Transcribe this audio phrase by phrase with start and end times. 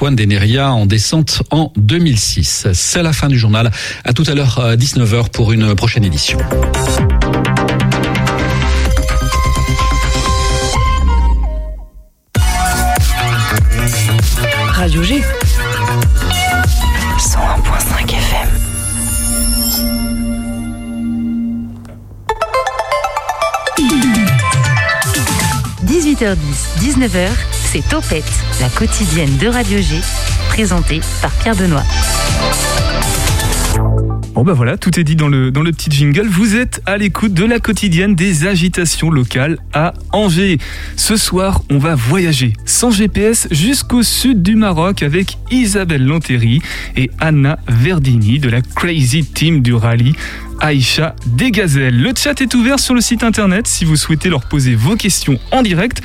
[0.00, 2.68] Antoine Deneria en descente en 2006.
[2.72, 3.70] C'est la fin du journal.
[4.02, 6.38] À tout à l'heure, 19h pour une prochaine édition.
[14.72, 15.20] Radio G.
[17.18, 18.48] 101.5 FM.
[25.84, 26.36] 18h10,
[26.80, 27.28] 19h,
[27.72, 28.24] c'est Topette,
[28.60, 29.94] la quotidienne de Radio G,
[30.48, 31.84] présentée par Pierre Benoît.
[34.34, 36.26] Bon bah voilà, tout est dit dans le, dans le petit jingle.
[36.26, 40.58] Vous êtes à l'écoute de la quotidienne des agitations locales à Angers.
[40.96, 46.62] Ce soir, on va voyager sans GPS jusqu'au sud du Maroc avec Isabelle Lantéry
[46.96, 50.16] et Anna Verdini de la Crazy Team du rallye.
[50.60, 52.02] Aïcha Desgazelles.
[52.02, 55.38] Le chat est ouvert sur le site internet si vous souhaitez leur poser vos questions
[55.52, 56.02] en direct,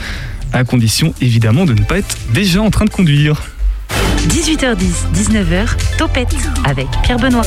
[0.55, 3.43] à condition évidemment de ne pas être déjà en train de conduire.
[4.29, 7.45] 18h10, 19h, Topette avec Pierre Benoît.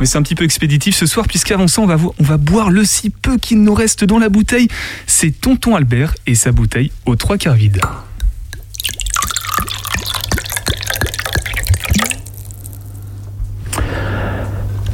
[0.00, 2.70] Mais c'est un petit peu expéditif ce soir, puisqu'avant ça, on va, on va boire
[2.70, 4.68] le si peu qu'il nous reste dans la bouteille.
[5.06, 7.80] C'est Tonton Albert et sa bouteille aux trois quarts vide.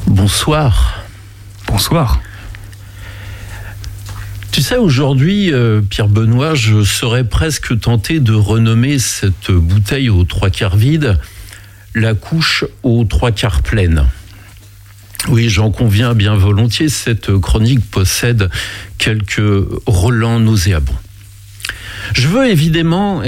[0.06, 1.04] Bonsoir.
[1.66, 2.20] Bonsoir.
[4.52, 10.24] Tu sais, aujourd'hui, euh, Pierre Benoît, je serais presque tenté de renommer cette bouteille aux
[10.24, 11.18] trois quarts vide
[11.94, 14.06] la couche aux trois quarts pleine.
[15.28, 18.50] Oui, j'en conviens bien volontiers, cette chronique possède
[18.98, 19.40] quelques
[19.86, 20.98] relents nauséabonds.
[22.14, 23.22] Je veux évidemment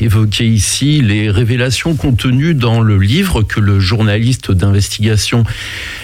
[0.00, 5.44] évoquer ici les révélations contenues dans le livre que le journaliste d'investigation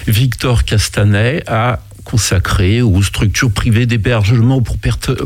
[0.07, 4.77] Victor Castanet a consacré aux structures privées d'hébergement pour,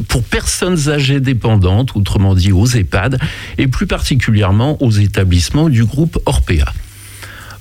[0.08, 3.20] pour, personnes âgées dépendantes, autrement dit aux EHPAD,
[3.58, 6.66] et plus particulièrement aux établissements du groupe Orpea.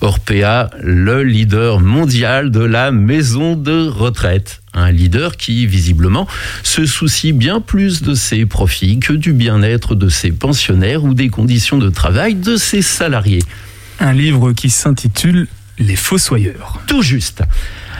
[0.01, 4.61] Orpea, le leader mondial de la maison de retraite.
[4.75, 6.29] Un leader qui, visiblement,
[6.63, 11.29] se soucie bien plus de ses profits que du bien-être de ses pensionnaires ou des
[11.29, 13.43] conditions de travail de ses salariés.
[14.01, 15.47] Un livre qui s'intitule
[15.79, 16.81] Les Fossoyeurs.
[16.87, 17.43] Tout juste.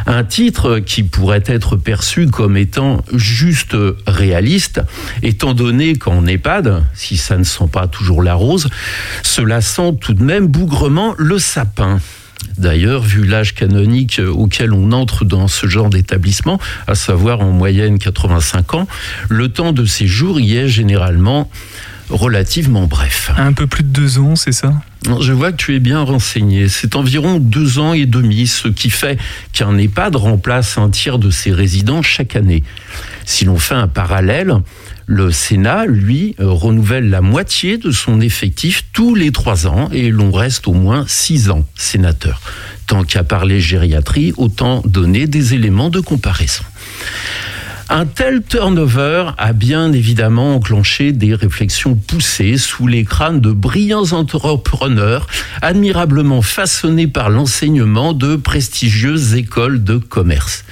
[0.07, 4.81] Un titre qui pourrait être perçu comme étant juste réaliste,
[5.23, 8.69] étant donné qu'en EHPAD, si ça ne sent pas toujours la rose,
[9.23, 12.01] cela sent tout de même bougrement le sapin.
[12.59, 17.99] D'ailleurs, vu l'âge canonique auquel on entre dans ce genre d'établissement, à savoir en moyenne
[17.99, 18.89] 85 ans,
[19.29, 21.51] le temps de séjour y est généralement
[22.11, 23.31] relativement bref.
[23.37, 24.73] Un peu plus de deux ans, c'est ça?
[25.21, 26.69] Je vois que tu es bien renseigné.
[26.69, 29.19] C'est environ deux ans et demi, ce qui fait
[29.53, 32.65] qu'un EHPAD remplace un tiers de ses résidents chaque année.
[33.27, 34.55] Si l'on fait un parallèle,
[35.07, 40.33] le Sénat, lui, renouvelle la moitié de son effectif tous les trois ans et l'on
[40.33, 42.41] reste au moins six ans sénateur.
[42.87, 46.65] Tant qu'à parler gériatrie, autant donner des éléments de comparaison.
[47.91, 54.13] Un tel turnover a bien évidemment enclenché des réflexions poussées sous les crânes de brillants
[54.13, 55.27] entrepreneurs
[55.61, 60.65] admirablement façonnés par l'enseignement de prestigieuses écoles de commerce.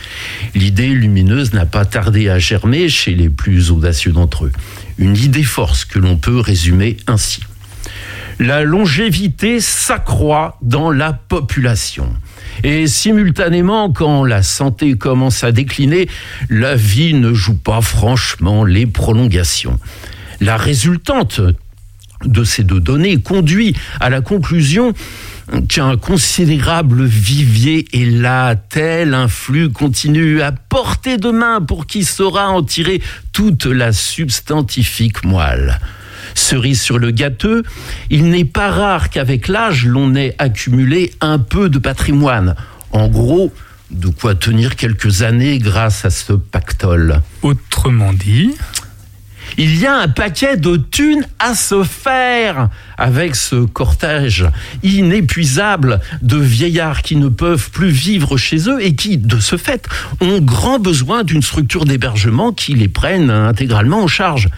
[0.55, 4.53] L'idée lumineuse n'a pas tardé à germer chez les plus audacieux d'entre eux.
[4.97, 7.41] Une idée force que l'on peut résumer ainsi.
[8.43, 12.09] La longévité s'accroît dans la population.
[12.65, 16.09] Et simultanément, quand la santé commence à décliner,
[16.51, 19.79] la vie ne joue pas franchement les prolongations.
[20.41, 21.41] La résultante
[22.25, 24.93] de ces deux données conduit à la conclusion
[25.69, 29.71] qu'un considérable vivier est là, tel un flux
[30.43, 33.01] à portée de main pour qui saura en tirer
[33.33, 35.79] toute la substantifique moelle.
[36.35, 37.63] Cerise sur le gâteau,
[38.11, 42.55] il n'est pas rare qu'avec l'âge, l'on ait accumulé un peu de patrimoine.
[42.93, 43.53] En gros,
[43.91, 47.21] de quoi tenir quelques années grâce à ce pactole.
[47.43, 48.53] Autrement dit
[49.59, 54.47] il y a un paquet de thunes à se faire avec ce cortège
[54.83, 59.87] inépuisable de vieillards qui ne peuvent plus vivre chez eux et qui, de ce fait,
[60.21, 64.49] ont grand besoin d'une structure d'hébergement qui les prenne intégralement en charge.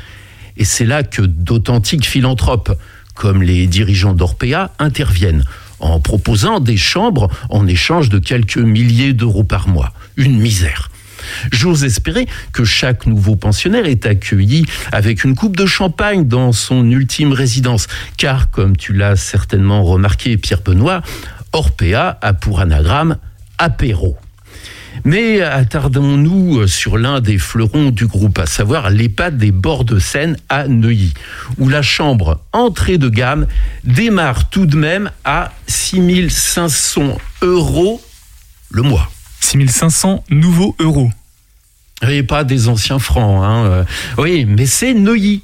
[0.56, 2.78] Et c'est là que d'authentiques philanthropes,
[3.14, 5.44] comme les dirigeants d'Orpea, interviennent
[5.80, 9.92] en proposant des chambres en échange de quelques milliers d'euros par mois.
[10.16, 10.90] Une misère.
[11.52, 16.88] J'ose espérer que chaque nouveau pensionnaire est accueilli avec une coupe de champagne dans son
[16.90, 17.86] ultime résidence,
[18.16, 21.02] car, comme tu l'as certainement remarqué, Pierre Benoît,
[21.52, 23.16] Orpea a pour anagramme
[23.58, 24.16] apéro.
[25.04, 30.38] Mais attardons-nous sur l'un des fleurons du groupe, à savoir l'EHPAD des bords de Seine
[30.48, 31.12] à Neuilly,
[31.58, 33.46] où la chambre entrée de gamme
[33.84, 38.00] démarre tout de même à 6500 euros
[38.70, 39.10] le mois.
[39.40, 41.10] 6500 nouveaux euros.
[42.08, 43.44] Et pas des anciens francs.
[43.44, 43.64] Hein.
[43.66, 43.84] euh,
[44.16, 45.42] Oui, mais c'est Neuilly.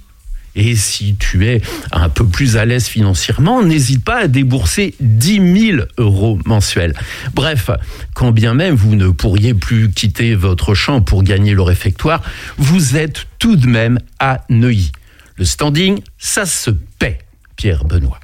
[0.57, 1.61] Et si tu es
[1.93, 6.95] un peu plus à l'aise financièrement, n'hésite pas à débourser 10 000 euros mensuels.
[7.35, 7.71] Bref,
[8.15, 12.23] quand bien même vous ne pourriez plus quitter votre champ pour gagner le réfectoire,
[12.59, 14.93] vous êtes tout de même à Neuilly.
[15.37, 17.19] Le standing, ça se paie,
[17.57, 18.21] Pierre Benoît.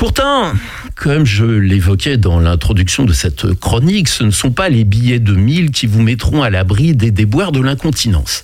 [0.00, 0.52] Pourtant,
[0.94, 5.34] comme je l'évoquais dans l'introduction de cette chronique, ce ne sont pas les billets de
[5.34, 8.42] 1000 qui vous mettront à l'abri des déboires de l'incontinence.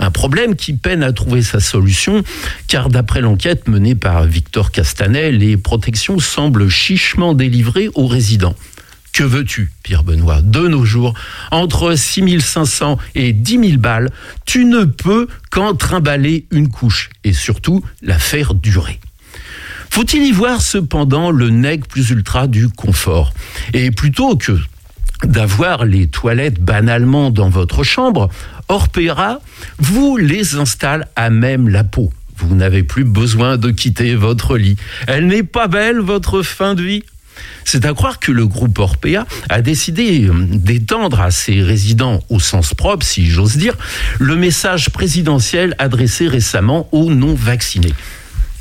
[0.00, 2.24] Un problème qui peine à trouver sa solution,
[2.68, 8.56] car d'après l'enquête menée par Victor Castanet, les protections semblent chichement délivrées aux résidents.
[9.12, 11.12] Que veux-tu, Pierre Benoît De nos jours,
[11.50, 14.10] entre 6500 et 10 000 balles,
[14.46, 19.00] tu ne peux qu'en trimballer une couche et surtout la faire durer.
[19.90, 23.34] Faut-il y voir cependant le nec plus ultra du confort?
[23.74, 24.52] Et plutôt que
[25.24, 28.30] d'avoir les toilettes banalement dans votre chambre,
[28.70, 29.40] Orpera
[29.78, 32.12] vous les installe à même la peau.
[32.36, 34.76] Vous n'avez plus besoin de quitter votre lit.
[35.08, 37.02] Elle n'est pas belle, votre fin de vie
[37.64, 42.38] c'est à croire que le groupe Orpea a décidé euh, d'étendre à ses résidents au
[42.38, 43.76] sens propre, si j'ose dire,
[44.18, 47.94] le message présidentiel adressé récemment aux non-vaccinés.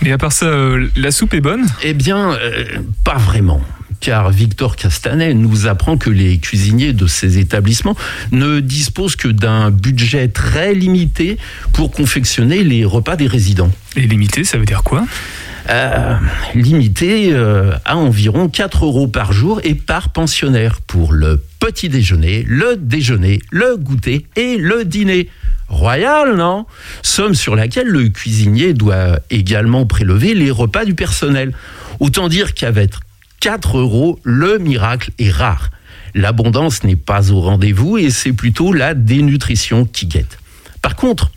[0.02, 1.66] Mais à part ça, euh, la soupe est bonne?
[1.84, 2.66] Eh bien, euh,
[3.04, 3.62] pas vraiment.
[4.00, 7.98] Car Victor Castanet nous apprend que les cuisiniers de ces établissements
[8.32, 11.38] ne disposent que d'un budget très limité
[11.74, 13.72] pour confectionner les repas des résidents.
[13.98, 15.06] Et limité, ça veut dire quoi?
[15.70, 16.16] Euh,
[16.56, 22.44] limité euh, à environ 4 euros par jour et par pensionnaire pour le petit déjeuner,
[22.48, 25.30] le déjeuner, le goûter et le dîner.
[25.70, 26.66] Royal, non?
[27.02, 31.54] Somme sur laquelle le cuisinier doit également prélever les repas du personnel.
[32.00, 32.92] Autant dire qu'avec
[33.40, 35.72] 4 euros, le miracle est rare.
[36.16, 40.40] L'abondance n'est pas au rendez-vous et c'est plutôt la dénutrition qui guette.
[40.82, 41.32] Par contre,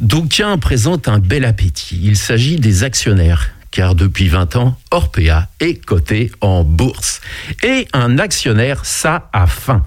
[0.00, 2.00] D'aucuns présentent un bel appétit.
[2.02, 7.20] Il s'agit des actionnaires, car depuis 20 ans, Orpea est coté en bourse.
[7.62, 9.84] Et un actionnaire, ça a faim,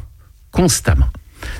[0.51, 1.09] constamment.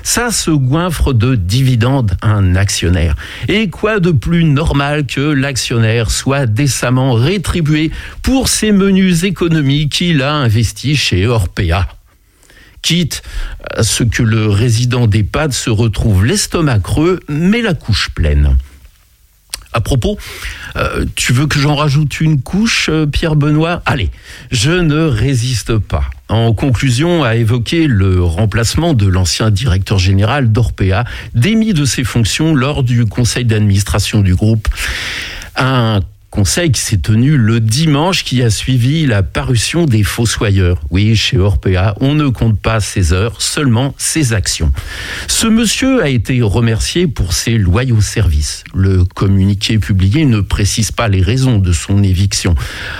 [0.02, 3.16] Ça se goinfre de dividendes un actionnaire.
[3.48, 7.90] Et quoi de plus normal que l'actionnaire soit décemment rétribué
[8.22, 11.86] pour ses menus économies qu'il a investis chez Orpea
[12.84, 13.22] quitte
[13.74, 18.58] à ce que le résident d'EHPAD se retrouve l'estomac creux, mais la couche pleine.
[19.72, 20.18] À propos,
[20.76, 24.10] euh, tu veux que j'en rajoute une couche, euh, Pierre Benoît Allez,
[24.52, 26.04] je ne résiste pas.
[26.28, 31.04] En conclusion, à évoquer le remplacement de l'ancien directeur général d'Orpea,
[31.34, 34.66] démis de ses fonctions lors du conseil d'administration du groupe.
[36.34, 40.80] Conseil qui s'est tenu le dimanche qui a suivi la parution des Fossoyeurs.
[40.90, 44.72] Oui, chez Orpea, on ne compte pas ses heures, seulement ses actions.
[45.28, 48.64] Ce monsieur a été remercié pour ses loyaux services.
[48.74, 52.56] Le communiqué publié ne précise pas les raisons de son éviction,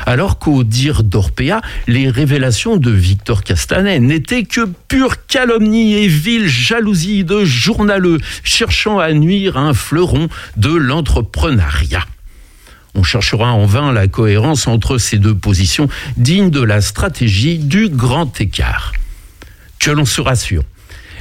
[0.07, 6.47] alors qu'au dire d'Orpea, les révélations de Victor Castanet n'étaient que pure calomnie et vile
[6.47, 12.07] jalousie de journaleux cherchant à nuire à un fleuron de l'entrepreneuriat.
[12.94, 17.88] On cherchera en vain la cohérence entre ces deux positions dignes de la stratégie du
[17.88, 18.92] grand écart.
[19.78, 20.62] Que l'on se rassure.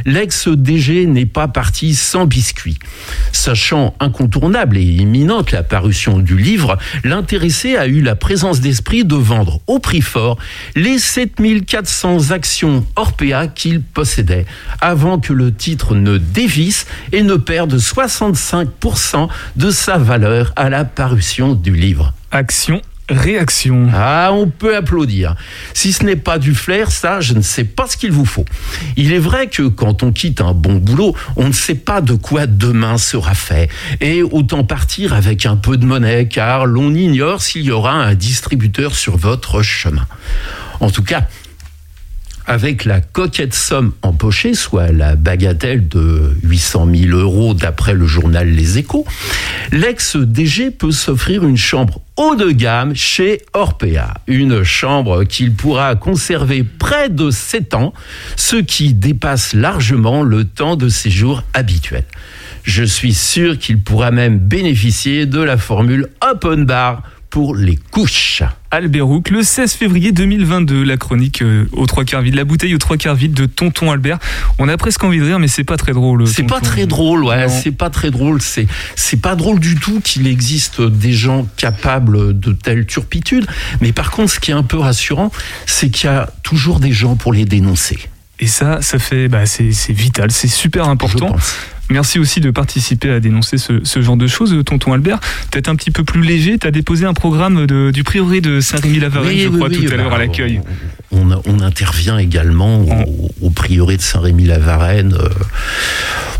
[0.06, 2.78] L'ex-DG n'est pas parti sans biscuit.
[3.32, 9.16] Sachant incontournable et imminente la parution du livre, l'intéressé a eu la présence d'esprit de
[9.16, 10.38] vendre au prix fort
[10.76, 14.46] les 7400 actions Orpea qu'il possédait,
[14.82, 20.86] avant que le titre ne dévisse et ne perde 65% de sa valeur à la
[20.86, 22.14] parution du livre.
[22.32, 22.82] Action,
[23.14, 23.90] réaction.
[23.94, 25.36] Ah, on peut applaudir.
[25.74, 28.46] Si ce n'est pas du flair, ça, je ne sais pas ce qu'il vous faut.
[28.98, 32.14] Il est vrai que quand on quitte un bon boulot, on ne sait pas de
[32.14, 33.70] quoi demain sera fait.
[34.02, 38.16] Et autant partir avec un peu de monnaie, car l'on ignore s'il y aura un
[38.16, 40.06] distributeur sur votre chemin.
[40.80, 41.28] En tout cas,
[42.46, 48.50] avec la coquette somme empochée, soit la bagatelle de 800 000 euros d'après le journal
[48.50, 49.06] Les Échos,
[49.72, 54.14] l'ex-DG peut s'offrir une chambre haut de gamme chez Orpea.
[54.28, 57.94] Une chambre qu'il pourra conserver près de 7 ans,
[58.36, 62.06] ce qui dépasse largement le temps de séjour habituel.
[62.64, 68.44] Je suis sûr qu'il pourra même bénéficier de la formule open bar pour les couches.
[68.74, 72.74] Albert Houk, le 16 février 2022, la chronique euh, aux trois quarts vide, la bouteille
[72.74, 74.18] aux trois quarts vide de Tonton Albert.
[74.58, 76.26] On a presque envie de rire, mais c'est pas très drôle.
[76.26, 77.50] C'est pas très drôle, ouais.
[77.50, 78.42] C'est pas très drôle.
[78.42, 78.66] C'est
[78.96, 83.46] c'est pas drôle du tout qu'il existe des gens capables de telles turpitudes.
[83.80, 85.32] Mais par contre, ce qui est un peu rassurant,
[85.68, 88.00] c'est qu'il y a toujours des gens pour les dénoncer.
[88.40, 91.36] Et ça, ça fait, bah, c'est vital, c'est super Je important.
[91.94, 95.20] Merci aussi de participer à dénoncer ce, ce genre de choses, tonton Albert.
[95.52, 98.62] Peut-être un petit peu plus léger, tu as déposé un programme de- du prieuré de
[98.62, 100.60] Saint-Rémy-la-Varenne, Oui, je oui, crois, oui, tout à bah, l'heure à l'accueil.
[101.12, 105.30] On, intervient également au, au prieuré de Saint-Rémy-la-Varenne euh,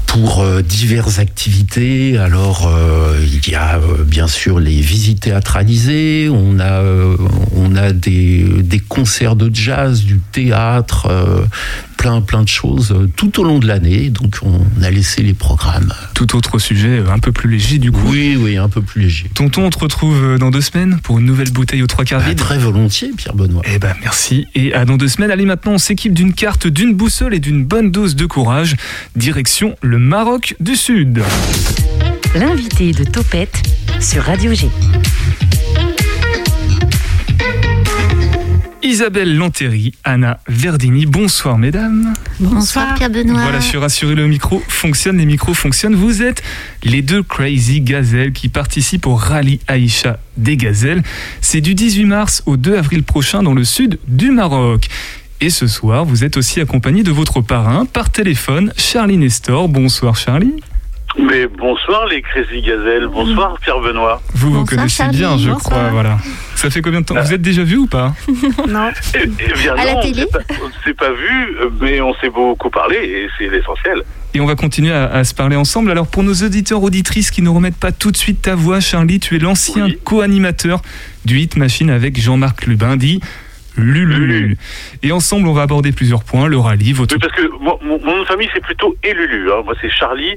[0.08, 2.18] pour euh, diverses activités.
[2.18, 6.82] Alors, euh, il y a euh, bien sûr les visites théâtralisées, on a,
[7.56, 11.08] on a des, des concerts de jazz, du théâtre,
[12.04, 14.10] plein, plein de choses euh, tout au long de l'année.
[14.10, 15.94] Donc, on a laissé les programmes.
[16.14, 18.02] Tout autre sujet, euh, un peu plus léger du coup.
[18.08, 19.30] Oui, oui, un peu plus léger.
[19.34, 22.20] Tonton, on te retrouve euh, dans deux semaines pour une nouvelle bouteille aux trois quarts
[22.20, 22.38] Bah, vide.
[22.40, 23.62] très volontiers, Pierre Benoît.
[23.74, 25.32] Eh ben merci et à dans deux semaines.
[25.32, 28.76] Allez maintenant on s'équipe d'une carte, d'une boussole et d'une bonne dose de courage.
[29.16, 31.22] Direction le Maroc du Sud.
[32.36, 33.64] L'invité de Topette
[34.02, 34.68] sur Radio G.
[38.84, 42.14] Isabelle Lantéry, Anna Verdini, bonsoir mesdames.
[42.42, 43.42] Bonsoir Pierre Benoît.
[43.42, 45.96] Voilà, je suis rassuré, le micro fonctionne, les micros fonctionnent.
[45.96, 46.44] Vous êtes
[46.84, 51.02] les deux crazy gazelles qui participent au rallye Aïcha des gazelles.
[51.40, 54.90] C'est du 18 mars au 2 avril prochain dans le sud du Maroc.
[55.40, 59.70] Et ce soir, vous êtes aussi accompagné de votre parrain par téléphone, Charlie Nestor.
[59.70, 60.56] Bonsoir Charlie.
[61.18, 64.22] Mais bonsoir les Crazy Gazelles, bonsoir Pierre Benoît.
[64.34, 65.60] Vous vous Bonsoir, connaissez Charlie, bien, je bonsoir.
[65.80, 65.90] crois.
[65.92, 66.18] Voilà.
[66.56, 67.16] Ça fait combien de temps?
[67.22, 68.14] Vous êtes déjà vu ou pas?
[68.68, 68.90] Non.
[69.16, 72.70] Eh, eh bien À la télé on s'est pas- pas vu, mais on s'est beaucoup
[72.70, 74.02] parlé et c'est l'essentiel.
[74.34, 75.92] Et on va continuer à, à se parler ensemble.
[75.92, 79.20] Alors pour nos auditeurs auditrices qui ne remettent pas tout de suite ta voix, Charlie,
[79.20, 80.00] tu es l'ancien Oui.
[80.04, 80.82] co-animateur
[81.26, 83.20] du Hit Machine avec Jean-Marc Lubin, dit
[83.78, 84.28] Lulu.
[84.28, 84.58] Lulu.
[85.02, 88.20] Et ensemble, on va aborder plusieurs points le rallye, votre Oui, parce que mon, nom
[88.22, 89.52] de famille c'est plutôt Elulu.
[89.52, 89.62] Hein.
[89.66, 90.36] Moi c'est Charlie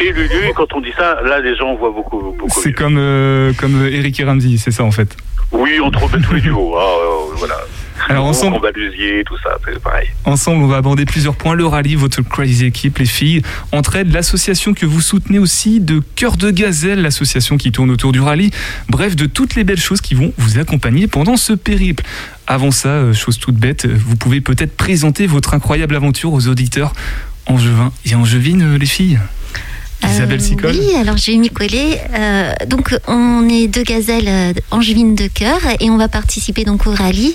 [0.00, 0.48] et Lulu.
[0.48, 2.60] Et quand on dit ça, là les gens voient beaucoup, beaucoup.
[2.62, 5.16] c'est comme euh, comme Eric et Ramsey, c'est ça en fait.
[5.52, 6.76] Oui, on trouve tous les duos.
[6.76, 7.56] hein, euh, voilà.
[8.08, 10.08] Alors, ensemble- Combalusier, tout ça, c'est pareil.
[10.24, 11.54] Ensemble, on va aborder plusieurs points.
[11.54, 16.36] Le rallye, votre crazy équipe, les filles, entraide, l'association que vous soutenez aussi de Cœur
[16.36, 18.50] de Gazelle, l'association qui tourne autour du rallye.
[18.88, 22.02] Bref, de toutes les belles choses qui vont vous accompagner pendant ce périple.
[22.46, 26.46] Avant ça, euh, chose toute bête, euh, vous pouvez peut-être présenter votre incroyable aventure aux
[26.48, 26.92] auditeurs
[27.46, 29.18] angevins et angevines, euh, les filles?
[30.06, 30.76] Isabelle Euh, Sicole?
[30.78, 31.96] Oui, alors je vais m'y coller.
[32.12, 36.90] Euh, donc on est deux gazelles angevines de cœur et on va participer donc au
[36.90, 37.34] rallye.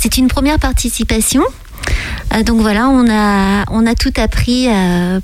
[0.00, 1.42] C'est une première participation.
[2.34, 4.68] Euh, donc voilà, on a, on a tout appris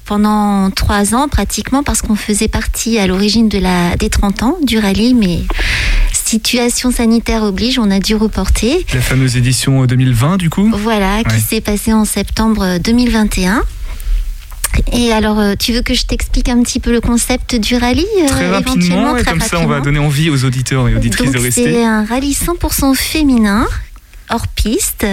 [0.07, 4.57] pendant trois ans pratiquement parce qu'on faisait partie à l'origine de la, des 30 ans
[4.65, 5.43] du rallye, mais
[6.35, 8.85] situation sanitaire oblige, on a dû reporter.
[8.93, 10.69] La fameuse édition euh, 2020, du coup?
[10.77, 13.63] Voilà, qui s'est passé en septembre 2021.
[14.93, 18.05] Et alors, euh, tu veux que je t'explique un petit peu le concept du rallye
[18.21, 20.89] euh, Très rapidement, éventuellement, et très comme ça, on va rapidement donner envie aux auditeurs
[20.89, 21.73] et auditrices Donc, de rester.
[21.73, 23.69] c'est un rallye 100% féminin
[24.31, 25.07] hors piste.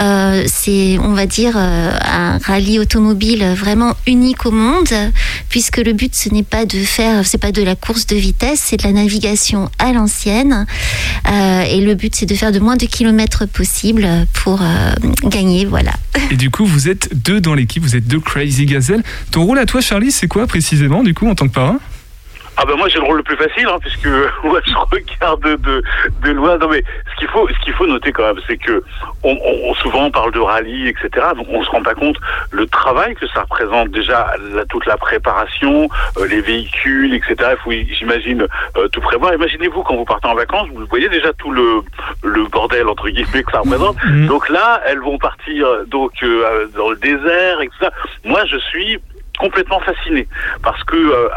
[0.00, 4.92] Euh, c'est, on va dire, euh, un rallye automobile vraiment unique au monde,
[5.48, 8.60] puisque le but ce n'est pas de faire, c'est pas de la course de vitesse,
[8.64, 10.66] c'est de la navigation à l'ancienne.
[11.28, 14.60] Euh, et le but c'est de faire de moins de kilomètres possible pour
[15.24, 15.92] gagner, voilà.
[16.30, 19.02] Et du coup, vous êtes deux dans l'équipe, vous êtes deux Crazy Gazelle.
[19.30, 21.78] Ton rôle à toi, Charlie, c'est quoi précisément, du coup, en tant que parrain?
[22.58, 24.06] Ah ben moi j'ai le rôle le plus facile hein, puisque
[24.44, 25.82] moi je regarde de,
[26.22, 26.56] de loin.
[26.58, 26.82] Non mais
[27.12, 28.82] ce qu'il faut ce qu'il faut noter quand même c'est que
[29.22, 31.08] on, on- souvent on parle de rallye etc.
[31.36, 32.16] Donc on se rend pas compte
[32.50, 37.34] le travail que ça représente déjà la- toute la préparation, euh, les véhicules etc.
[37.52, 38.46] Il faut j'imagine
[38.76, 39.34] euh, tout prévoir.
[39.34, 41.82] Imaginez-vous quand vous partez en vacances vous voyez déjà tout le
[42.22, 44.02] le bordel entre guillemets que ça représente.
[44.04, 44.26] Mhm.
[44.28, 47.90] Donc là elles vont partir donc euh, dans le désert et tout ça.
[48.24, 48.98] Moi je suis
[49.38, 50.26] complètement fasciné
[50.62, 51.28] parce que euh,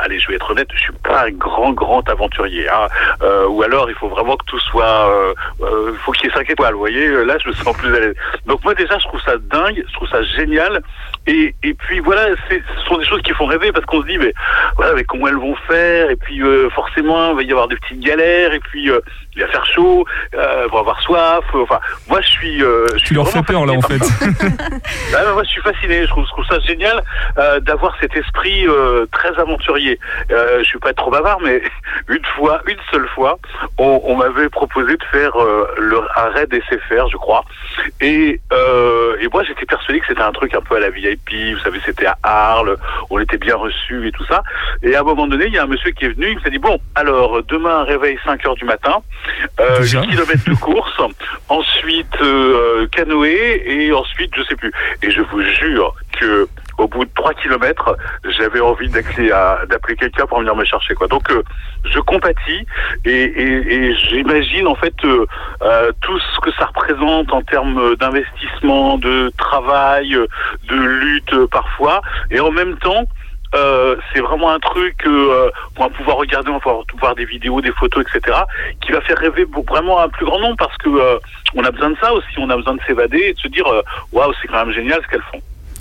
[0.00, 2.86] allez je vais être honnête je suis pas un grand grand aventurier hein.
[3.22, 6.34] Euh, ou alors il faut vraiment que tout soit euh, euh, faut qu'il y ait
[6.34, 8.14] cinq étoiles vous voyez là je me sens plus à l'aise
[8.46, 10.80] donc moi déjà je trouve ça dingue je trouve ça génial
[11.26, 14.18] et, et puis voilà ce sont des choses qui font rêver parce qu'on se dit
[14.18, 14.32] mais
[14.76, 16.10] voilà mais comment elles vont faire?
[16.10, 19.00] Et puis euh, forcément il va y avoir des petites galères et puis euh,
[19.34, 22.98] il va faire chaud euh, elles vont avoir soif enfin moi je suis euh, je
[22.98, 23.98] Tu suis leur fais peur, là, en fait.
[23.98, 24.26] par ça.
[25.16, 26.02] Ah, mais moi, je suis fasciné.
[26.02, 27.02] Je trouve, je trouve ça génial.
[27.38, 29.98] Euh, euh, d'avoir cet esprit euh, très aventurier.
[30.30, 31.62] Euh, je suis pas trop bavard, mais
[32.08, 33.38] une fois, une seule fois,
[33.78, 37.44] on, on m'avait proposé de faire euh, le, un raid SFR, je crois.
[38.00, 41.30] Et, euh, et moi, j'étais persuadé que c'était un truc un peu à la VIP.
[41.54, 42.76] Vous savez, c'était à Arles,
[43.10, 44.42] on était bien reçus et tout ça.
[44.82, 46.50] Et à un moment donné, il y a un monsieur qui est venu, il s'est
[46.50, 49.02] dit bon, alors demain réveil 5 heures du matin,
[49.60, 51.00] euh, Déjà 8 kilomètres de course,
[51.48, 54.72] ensuite euh, canoë et ensuite je sais plus.
[55.02, 60.38] Et je vous jure que au bout de 3 kilomètres, j'avais envie d'appeler quelqu'un pour
[60.38, 61.08] venir me chercher quoi.
[61.08, 61.42] Donc euh,
[61.84, 62.66] je compatis
[63.04, 65.26] et, j'imagine en fait euh,
[65.62, 72.40] euh, tout ce que ça représente en termes d'investissement, de travail, de lutte parfois, et
[72.40, 73.04] en même temps.
[73.54, 77.62] euh, c'est vraiment un truc euh, on va pouvoir regarder, on pouvoir voir des vidéos,
[77.62, 78.36] des photos, etc.,
[78.82, 81.18] qui va faire rêver vraiment un plus grand nombre parce que euh,
[81.54, 83.64] on a besoin de ça aussi, on a besoin de s'évader et de se dire
[84.12, 85.40] waouh, c'est quand même génial ce qu'elles font.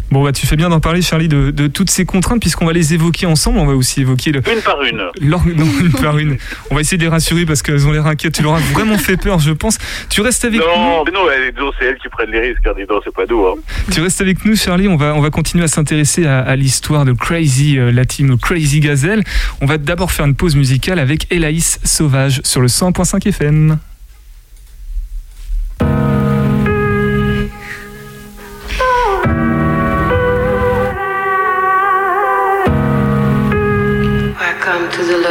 [0.09, 2.73] Bon, bah, tu fais bien d'en parler, Charlie, de, de toutes ces contraintes, puisqu'on va
[2.73, 3.59] les évoquer ensemble.
[3.59, 4.39] On va aussi évoquer le.
[4.49, 5.03] Une par une.
[5.21, 6.37] non, une par une.
[6.71, 8.33] On va essayer de les rassurer parce qu'elles ont l'air inquiètes.
[8.33, 9.77] Tu leur as vraiment fait peur, je pense.
[10.09, 11.25] Tu restes avec Non, mais non,
[11.59, 12.65] non, c'est elles qui prennent les risques.
[12.65, 13.45] Hein, dis donc, c'est pas nous.
[13.45, 13.55] Hein.
[13.87, 13.93] nous.
[13.93, 14.87] Tu restes avec nous, Charlie.
[14.87, 18.37] On va, on va continuer à s'intéresser à, à l'histoire de Crazy, euh, la team
[18.37, 19.23] Crazy Gazelle.
[19.61, 23.77] On va d'abord faire une pause musicale avec Elaïs Sauvage sur le 100.5 FM.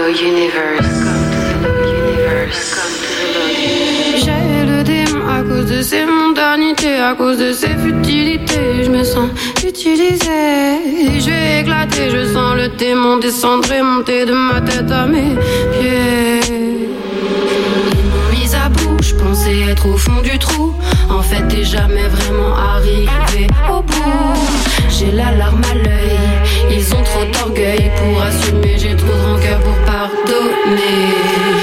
[0.08, 0.22] J'ai
[4.64, 8.84] le démon à cause de ses mondanités, à cause de ses futilités.
[8.84, 9.28] Je me sens
[9.66, 10.78] utilisée.
[11.18, 15.34] Je vais éclater, je sens le démon descendre et monter de ma tête à mes
[15.72, 16.86] pieds.
[19.68, 20.75] Être au fond du trou.
[21.11, 24.35] En fait, t'es jamais vraiment arrivé au bout.
[24.88, 26.18] J'ai la larme à l'œil,
[26.70, 28.76] ils ont trop d'orgueil pour assumer.
[28.78, 31.14] J'ai trop de rancœur pour pardonner.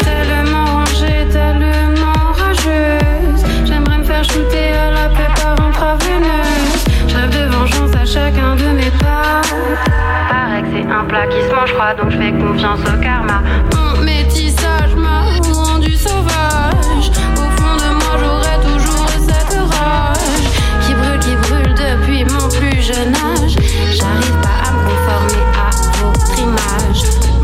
[0.03, 3.43] Tellement rangée, tellement rageuse.
[3.65, 6.85] J'aimerais me faire shooter à la paix par intraveineuse.
[7.07, 9.41] Je rêve de vengeance à chacun de mes pas.
[10.29, 13.41] Paraît que c'est un plat qui se mange froid, donc je fais confiance au karma.
[23.05, 25.69] J'arrive pas à me conformer à
[25.99, 27.01] votre image.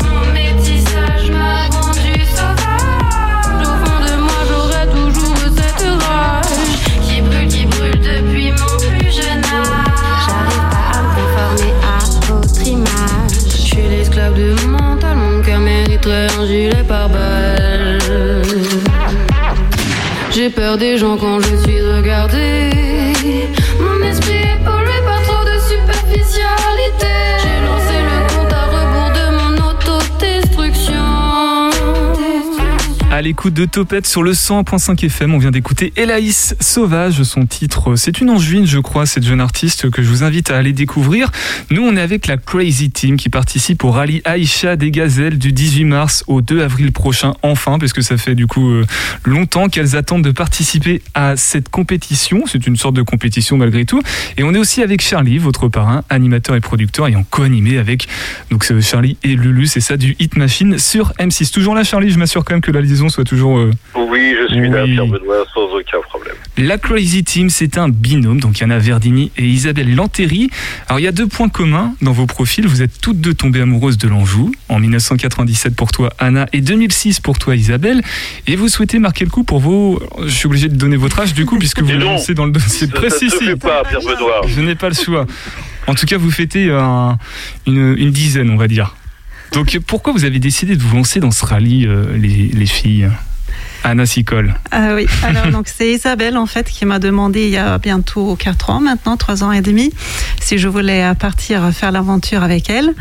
[0.08, 3.60] Mon métissage m'a rendu sauvage.
[3.60, 6.72] Au fond de moi, j'aurais toujours cette rage
[7.06, 10.24] qui brûle, qui brûle depuis mon plus jeune âge.
[10.26, 13.38] J'arrive pas à me conformer à votre image.
[13.44, 17.98] Je suis l'esclave de mon mental, mon cœur mériterait un gilet pare-balles.
[20.30, 22.70] J'ai peur des gens quand je suis regardée.
[23.78, 24.64] Mon esprit est
[33.20, 37.94] À l'écoute de Topette sur le 100.5 FM, on vient d'écouter Elaïs Sauvage, son titre.
[37.94, 41.30] C'est une angevine, je crois, cette jeune artiste que je vous invite à aller découvrir.
[41.70, 45.52] Nous, on est avec la Crazy Team qui participe au rallye Aïcha des Gazelles du
[45.52, 48.86] 18 mars au 2 avril prochain, enfin, parce que ça fait du coup euh,
[49.26, 52.44] longtemps qu'elles attendent de participer à cette compétition.
[52.46, 54.00] C'est une sorte de compétition malgré tout.
[54.38, 58.08] Et on est aussi avec Charlie, votre parrain, animateur et producteur, ayant co-animé avec
[58.50, 61.52] donc Charlie et Lulu, c'est ça du Hit Machine sur M6.
[61.52, 63.58] Toujours là, Charlie, je m'assure quand même que la liaison soit toujours.
[63.58, 64.92] euh, Oui, je suis là, Oui.
[64.92, 66.34] Pierre Benoît, sans aucun problème.
[66.56, 70.50] La Crazy Team, c'est un binôme, donc il y en a Verdini et Isabelle Lantéry.
[70.88, 72.66] Alors il y a deux points communs dans vos profils.
[72.66, 77.20] Vous êtes toutes deux tombées amoureuses de l'Anjou, en 1997 pour toi Anna et 2006
[77.20, 78.02] pour toi Isabelle.
[78.46, 80.02] Et vous souhaitez marquer le coup pour vos.
[80.22, 82.86] Je suis obligé de donner votre âge du coup, puisque vous l'annoncez dans le dossier
[82.86, 84.40] de fait pas, Pierre Benoît.
[84.46, 85.26] Je n'ai pas le choix.
[85.86, 87.16] En tout cas, vous fêtez un-
[87.66, 88.94] une, une dizaine, on va dire.
[89.52, 93.10] Donc pourquoi vous avez décidé de vous lancer dans ce rallye, euh, les, les filles?
[93.84, 94.54] Anna Sicole.
[94.70, 98.36] Ah oui, alors donc c'est Isabelle en fait qui m'a demandé il y a bientôt
[98.36, 99.92] 4 ans maintenant, 3 ans et demi,
[100.40, 102.94] si je voulais euh, partir faire l'aventure avec elle.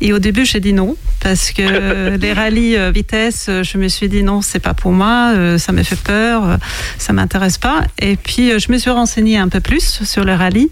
[0.00, 3.88] Et au début j'ai dit non parce que les rallyes euh, vitesse, euh, je me
[3.88, 6.58] suis dit non, c'est pas pour moi, ça me fait peur,
[6.98, 7.82] ça m'intéresse pas.
[7.98, 10.70] Et puis je me suis renseignée un peu plus sur le rallye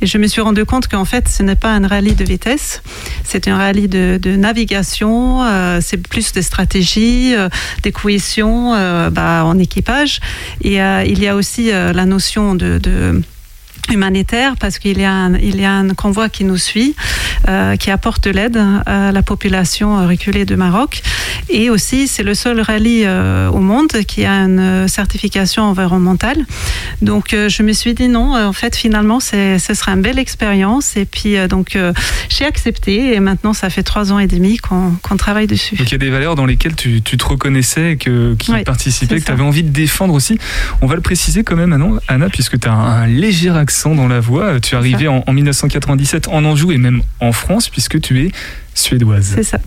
[0.00, 2.82] et je me suis rendu compte qu'en fait ce n'est pas un rallye de vitesse,
[3.24, 5.42] c'est un rallye de, de navigation,
[5.80, 7.48] c'est plus de stratégie, euh,
[7.82, 8.74] des cohésions
[9.10, 10.20] bah, en équipage.
[10.62, 12.80] Et euh, il y a aussi euh, la notion de
[13.92, 16.94] humanitaire parce qu'il y a un, il y a un convoi qui nous suit
[17.48, 21.02] euh, qui apporte de l'aide à la population reculée de Maroc.
[21.48, 26.44] Et aussi, c'est le seul rallye euh, au monde qui a une certification environnementale.
[27.02, 30.96] Donc, euh, je me suis dit non, en fait, finalement, ce sera une belle expérience.
[30.96, 31.92] Et puis, euh, donc, euh,
[32.28, 33.14] j'ai accepté.
[33.14, 35.76] Et maintenant, ça fait trois ans et demi qu'on qu'on travaille dessus.
[35.76, 38.64] Donc il y a des valeurs dans lesquelles tu, tu te reconnaissais, que, qui Oui,
[38.64, 40.38] que tu avais envie de défendre aussi.
[40.80, 44.08] On va le préciser quand même, Anna, Anna puisque tu as un, léger accent dans
[44.08, 44.58] la voix.
[44.58, 48.32] Tu es arrivée en, en 1997 en Anjou et même en France, puisque tu es
[48.78, 49.32] suédoise.
[49.34, 49.58] C'est ça.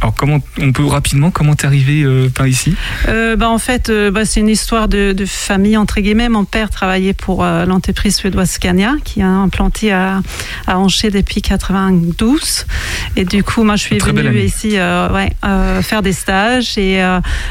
[0.00, 2.74] Alors comment on peut rapidement comment t'es arrivée euh, par ici?
[3.08, 6.28] Euh, bah, en fait, euh, bah, c'est une histoire de, de famille, entre guillemets.
[6.28, 10.20] Mon père travaillait pour l'entreprise suédoise Scania, qui est implantée à,
[10.66, 12.66] à Angers depuis 92.
[13.16, 15.32] Et du coup, moi, je suis très venue ici ouais,
[15.82, 16.76] faire des stages.
[16.76, 17.02] Et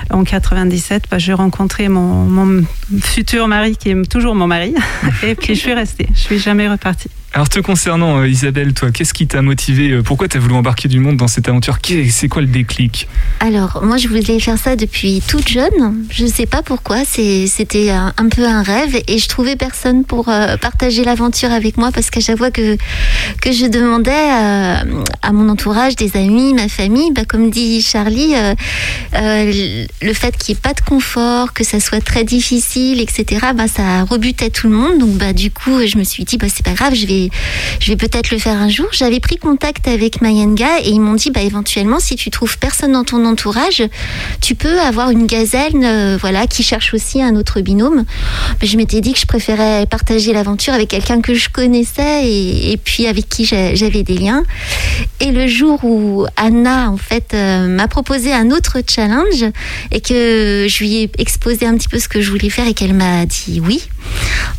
[0.09, 2.63] en 97, bah, j'ai rencontré mon, mon
[3.01, 4.75] futur mari, qui est toujours mon mari.
[5.23, 6.07] et puis, je suis restée.
[6.13, 7.09] Je suis jamais repartie.
[7.33, 10.89] Alors te concernant euh, Isabelle, toi, qu'est-ce qui t'a motivé euh, Pourquoi t'as voulu embarquer
[10.89, 11.77] du monde dans cette aventure
[12.09, 13.07] C'est quoi le déclic
[13.39, 16.05] Alors, moi, je voulais faire ça depuis toute jeune.
[16.11, 17.05] Je ne sais pas pourquoi.
[17.05, 21.91] C'était un, peu un rêve et je trouvais personne pour euh, partager l'aventure avec moi
[21.93, 22.75] parce qu'à chaque fois que,
[23.41, 28.33] que je demandais à, mon entourage, des amis, ma famille, bah, comme dit Charlie,
[29.13, 33.69] le fait qu'il n'y ait pas de confort, que ça soit très difficile, etc., bah,
[33.69, 34.99] ça rebutait tout le monde.
[34.99, 37.20] Donc, bah, du coup, je me suis dit, bah, c'est pas grave, je vais,
[37.79, 38.87] je vais peut-être le faire un jour.
[38.91, 42.93] J'avais pris contact avec Mayenga et ils m'ont dit, bah, éventuellement, si tu trouves personne
[42.93, 43.83] dans ton entourage,
[44.41, 48.03] tu peux avoir une gazelle, euh, voilà, qui cherche aussi un autre binôme.
[48.05, 52.71] Bah, je m'étais dit que je préférais partager l'aventure avec quelqu'un que je connaissais et,
[52.71, 54.43] et puis avec qui j'a- j'avais des liens.
[55.19, 59.45] Et le jour où Anna, en fait, euh, m'a proposé un autre challenge
[59.91, 62.73] et que je lui ai exposé un petit peu ce que je voulais faire et
[62.73, 63.81] qu'elle m'a dit oui,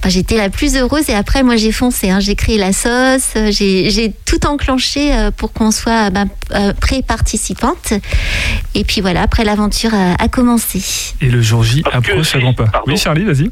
[0.03, 1.09] bah, j'étais la plus heureuse.
[1.09, 2.11] Et après, moi, j'ai foncé.
[2.11, 2.20] hein.
[2.20, 7.95] J'ai créé la sauce, euh, j'ai tout enclenché euh, pour qu'on soit bah, euh, pré-participante.
[8.75, 10.83] Et puis voilà, après, l'aventure a, a commencé.
[11.21, 12.67] Et le jour J Parce que approche à grands pas.
[12.67, 12.93] pardon.
[12.93, 13.51] Oui, Charlie, vas-y.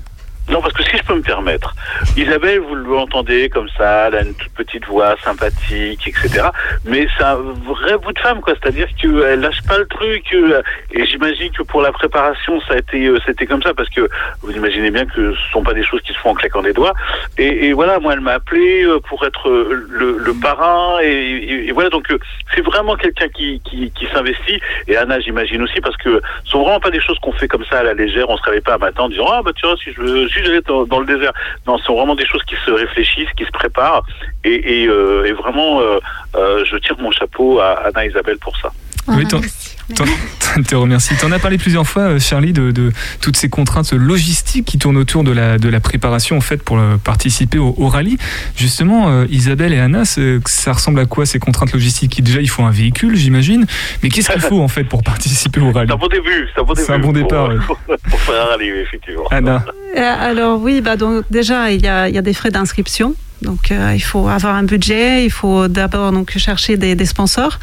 [0.51, 1.75] Non, parce que si je peux me permettre,
[2.17, 6.49] Isabelle, vous l'entendez comme ça, elle a une toute petite voix sympathique, etc.
[6.85, 8.55] Mais c'est un vrai bout de femme, quoi.
[8.61, 10.25] C'est-à-dire qu'elle lâche pas le truc.
[10.35, 10.61] euh,
[10.93, 14.09] Et j'imagine que pour la préparation, ça a été, euh, c'était comme ça, parce que
[14.43, 16.73] vous imaginez bien que ce sont pas des choses qui se font en claquant des
[16.73, 16.95] doigts.
[17.39, 20.99] Et, voilà, moi, elle m'a appelé euh, pour être euh, le, le parrain.
[21.01, 22.19] Et, voilà, donc euh,
[22.55, 24.61] c'est vraiment quelqu'un qui, qui, qui s'investit.
[24.89, 27.65] Et Anna, j'imagine aussi, parce que ce sont vraiment pas des choses qu'on fait comme
[27.67, 28.29] ça à la légère.
[28.29, 30.29] On se réveille pas un matin en disant ah bah tu vois si je veux-
[30.29, 31.33] si dans, dans le désert.
[31.67, 34.05] Non, ce sont vraiment des choses qui se réfléchissent, qui se préparent.
[34.45, 35.99] Et, et, euh, et vraiment, euh,
[36.37, 38.71] euh, je tire mon chapeau à Anna Isabelle pour ça.
[39.09, 39.31] Ah, Oui, merci.
[39.31, 39.70] T'en-
[40.67, 41.15] te remercie.
[41.17, 44.97] T'en as parlé plusieurs fois, euh, Charlie, de, de toutes ces contraintes logistiques qui tournent
[44.97, 48.19] autour de la, de la préparation en fait pour euh, participer au, au rallye.
[48.57, 52.63] Justement, euh, Isabelle et Anna, ça ressemble à quoi ces contraintes logistiques Déjà, il faut
[52.63, 53.67] un véhicule, j'imagine.
[54.03, 55.89] Mais qu'est-ce qu'il faut en fait pour participer au rallye?
[55.89, 56.49] C'est un bon début.
[56.55, 56.87] C'est un bon début.
[56.87, 57.97] C'est un bon départ, Pour, ouais.
[58.11, 59.25] pour, faire un rallye, effectivement.
[59.31, 59.65] Anna,
[59.97, 63.15] Alors oui, bah donc déjà il y a, il y a des frais d'inscription.
[63.43, 67.59] Donc euh, il faut avoir un budget, il faut d'abord donc chercher des, des sponsors.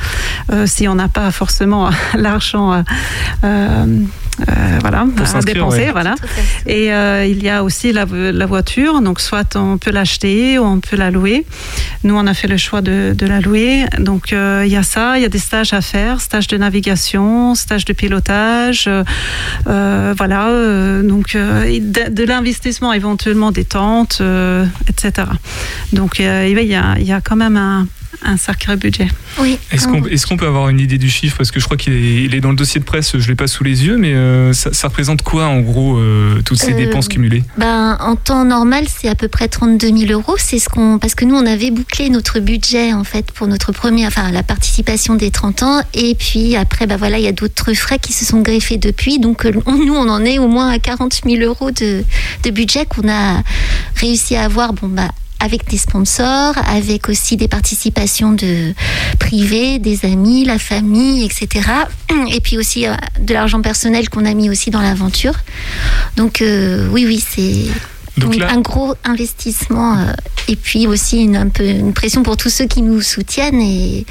[0.51, 2.83] Euh, si on n'a pas forcément l'argent,
[4.39, 5.91] euh, voilà, à dépenser, ouais.
[5.91, 6.15] voilà.
[6.65, 10.63] Et euh, il y a aussi la, la voiture, donc soit on peut l'acheter ou
[10.63, 11.45] on peut la louer.
[12.04, 13.86] Nous, on a fait le choix de, de la louer.
[14.00, 16.58] Donc euh, il y a ça, il y a des stages à faire, stages de
[16.58, 18.89] navigation, stages de pilotage,
[19.65, 20.47] voilà.
[20.47, 25.28] euh, donc euh, de, de l'investissement éventuellement des tentes, euh, etc.
[25.93, 27.88] Donc euh, il y a, il y a quand même un,
[28.23, 29.08] un sacré budget.
[29.39, 29.58] Oui.
[29.71, 31.38] est-ce qu'on est peut avoir une idée du chiffre?
[31.38, 33.63] Parce que je crois qu'il est, dans le dossier de presse, je l'ai pas sous
[33.63, 37.08] les yeux, mais euh, ça, ça représente quoi en gros euh, toutes ces Euh, dépenses
[37.08, 37.43] cumulées?
[37.58, 40.36] Ben, en temps normal, c'est à peu près 32 000 euros.
[40.38, 43.71] C'est ce qu'on, parce que nous, on avait bouclé notre budget en fait pour notre
[43.71, 45.82] première, enfin la participation des 30 ans.
[45.93, 49.19] Et puis après, ben voilà, il y a d'autres frais qui se sont greffés depuis.
[49.19, 52.03] Donc on- nous, on en est au moins à 40 000 euros de,
[52.43, 53.43] de budget qu'on a
[53.95, 54.73] réussi à avoir.
[54.73, 55.08] Bon bah
[55.39, 58.73] avec des sponsors, avec aussi des participations de
[59.19, 61.67] privés, des amis, la famille, etc.
[62.32, 65.34] Et puis aussi euh, de l'argent personnel qu'on a mis aussi dans l'aventure.
[66.15, 67.65] Donc euh, oui, oui, c'est
[68.19, 70.12] Donc là, un gros investissement euh,
[70.47, 74.06] et puis aussi une, un peu une pression pour tous ceux qui nous soutiennent et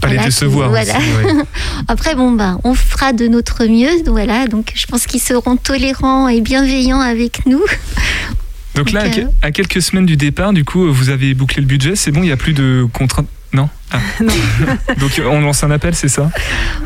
[0.00, 0.72] pas les voilà, décevoir.
[0.72, 0.92] qui- aussi,
[1.36, 1.42] ouais.
[1.88, 6.26] Après bon bah on fera de notre mieux voilà donc je pense qu'ils seront tolérants
[6.28, 7.62] et bienveillants avec nous.
[8.76, 9.04] Donc là,
[9.42, 12.26] à, quelques semaines du départ, du coup, vous avez bouclé le budget, c'est bon, il
[12.26, 13.28] n'y a plus de contraintes.
[13.52, 13.68] Non?
[14.98, 16.30] Donc on lance un appel, c'est ça?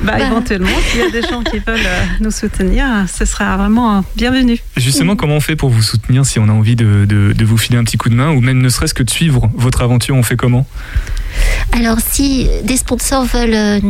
[0.02, 0.26] Bah, Bah.
[0.26, 4.58] Éventuellement, s'il y a des gens qui veulent euh, nous soutenir, ce sera vraiment bienvenu.
[4.76, 7.56] Justement, comment on fait pour vous soutenir si on a envie de, de- de vous
[7.56, 10.14] filer un petit coup de main ou même ne serait-ce que de suivre votre aventure
[10.14, 10.66] On fait comment?
[11.72, 13.80] Alors, si des sponsors veulent euh,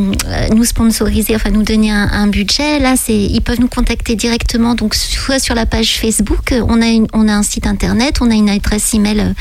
[0.55, 4.75] nous sponsoriser, enfin nous donner un, budget, là, c'est, ils peuvent nous contacter directement.
[4.75, 8.31] Donc, soit sur la page Facebook, on a, une- on a un site internet, on
[8.31, 9.35] a une adresse email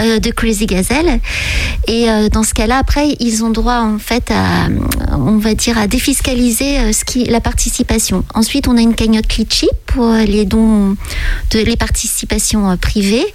[0.00, 1.20] euh, de Crazy Gazelle.
[1.86, 4.68] Et euh, dans ce cas-là, après, ils ont droit en fait à,
[5.16, 8.24] on va dire, à défiscaliser euh, ce qui, la participation.
[8.34, 10.96] Ensuite, on a une cagnotte Litchi pour les dons
[11.52, 13.26] de les participations privées.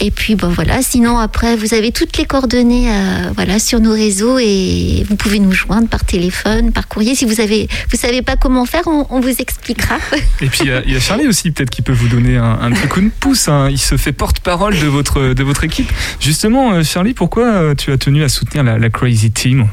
[0.00, 3.92] Et puis bon voilà, sinon après vous avez toutes les coordonnées euh, voilà sur nos
[3.92, 7.14] réseaux et vous pouvez nous joindre par téléphone, par courrier.
[7.14, 9.96] Si vous avez vous savez pas comment faire, on, on vous expliquera.
[10.40, 12.36] Et puis il y a- il y, a Charlie aussi, peut-être qui peut vous donner
[12.36, 13.48] un, un petit coup de pouce.
[13.48, 13.68] hein.
[13.70, 15.90] Il se fait porte-parole de votre, de votre équipe.
[16.20, 19.68] Justement, euh, Charlie, pourquoi euh, tu as tenu à soutenir la, la Crazy Team?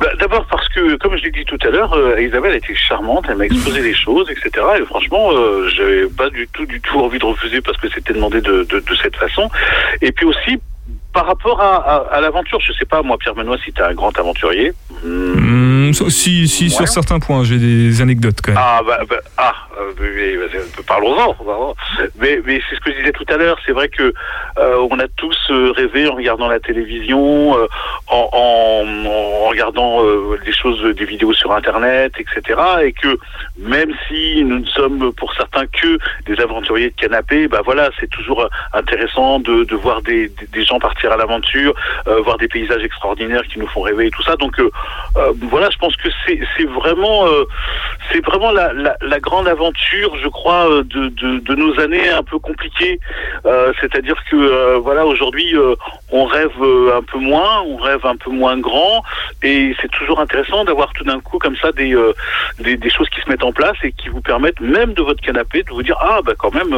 [0.00, 3.24] Bah, D'abord parce que, comme je l'ai dit tout à l'heure, euh, Isabelle était charmante,
[3.28, 4.64] elle m'a exposé les choses, etc.
[4.80, 8.12] Et franchement, euh, j'avais pas du tout, du tout envie de refuser parce que c'était
[8.12, 9.50] demandé de, de, de cette façon.
[10.00, 10.58] Et puis aussi,
[11.12, 13.94] par rapport à, à, à l'aventure, je sais pas, moi, Pierre Benoît, si tu un
[13.94, 14.72] grand aventurier.
[15.04, 16.70] Hmm, Si, si Ouais.
[16.70, 18.60] sur certains points, j'ai des anecdotes quand même.
[18.62, 19.54] Ah, bah, bah, ah,
[19.98, 21.32] mais- mais- parlons-en.
[21.34, 21.74] parlons-en.
[22.20, 23.56] Mais, mais c'est ce que je disais tout à l'heure.
[23.64, 24.12] C'est vrai que
[24.58, 27.66] euh, on a tous euh, rêvé en regardant la télévision, euh,
[28.08, 32.60] en, en, en regardant euh, des choses, des vidéos sur Internet, etc.
[32.84, 33.18] Et que
[33.56, 38.10] même si nous ne sommes pour certains que des aventuriers de canapé, bah voilà, c'est
[38.10, 41.74] toujours euh, intéressant de, de voir des, des, des gens partir à l'aventure,
[42.06, 44.36] euh, voir des paysages extraordinaires qui nous font rêver et tout ça.
[44.36, 44.70] Donc euh,
[45.16, 47.44] euh, voilà, je pense que c'est vraiment euh,
[48.10, 52.22] c'est vraiment la, la, la grande aventure, je crois, de, de, de nos années un
[52.22, 53.00] peu compliquées.
[53.80, 55.54] C'est-à-dire que voilà, aujourd'hui,
[56.10, 56.50] on rêve
[56.94, 59.02] un peu moins, on rêve un peu moins grand,
[59.42, 61.94] et c'est toujours intéressant d'avoir tout d'un coup comme ça des,
[62.58, 65.20] des des choses qui se mettent en place et qui vous permettent même de votre
[65.20, 66.74] canapé de vous dire ah bah quand même,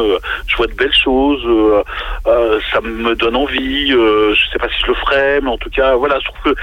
[0.47, 1.83] je vois de belles choses, euh,
[2.27, 3.93] euh, ça me donne envie.
[4.11, 6.53] Euh, je sais pas si je le ferai, mais en tout cas, voilà, je trouve
[6.53, 6.61] que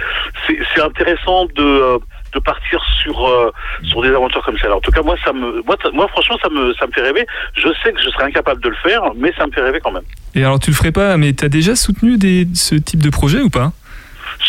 [0.47, 1.97] c'est intéressant de euh,
[2.33, 3.51] de partir sur euh,
[3.83, 4.73] sur des aventures comme ça.
[4.75, 7.25] En tout cas, moi, ça me, moi, moi, franchement, ça me, ça me fait rêver.
[7.55, 9.91] Je sais que je serais incapable de le faire, mais ça me fait rêver quand
[9.91, 10.03] même.
[10.35, 12.17] Et alors tu le ferais pas, mais t'as déjà soutenu
[12.53, 13.71] ce type de projet ou pas?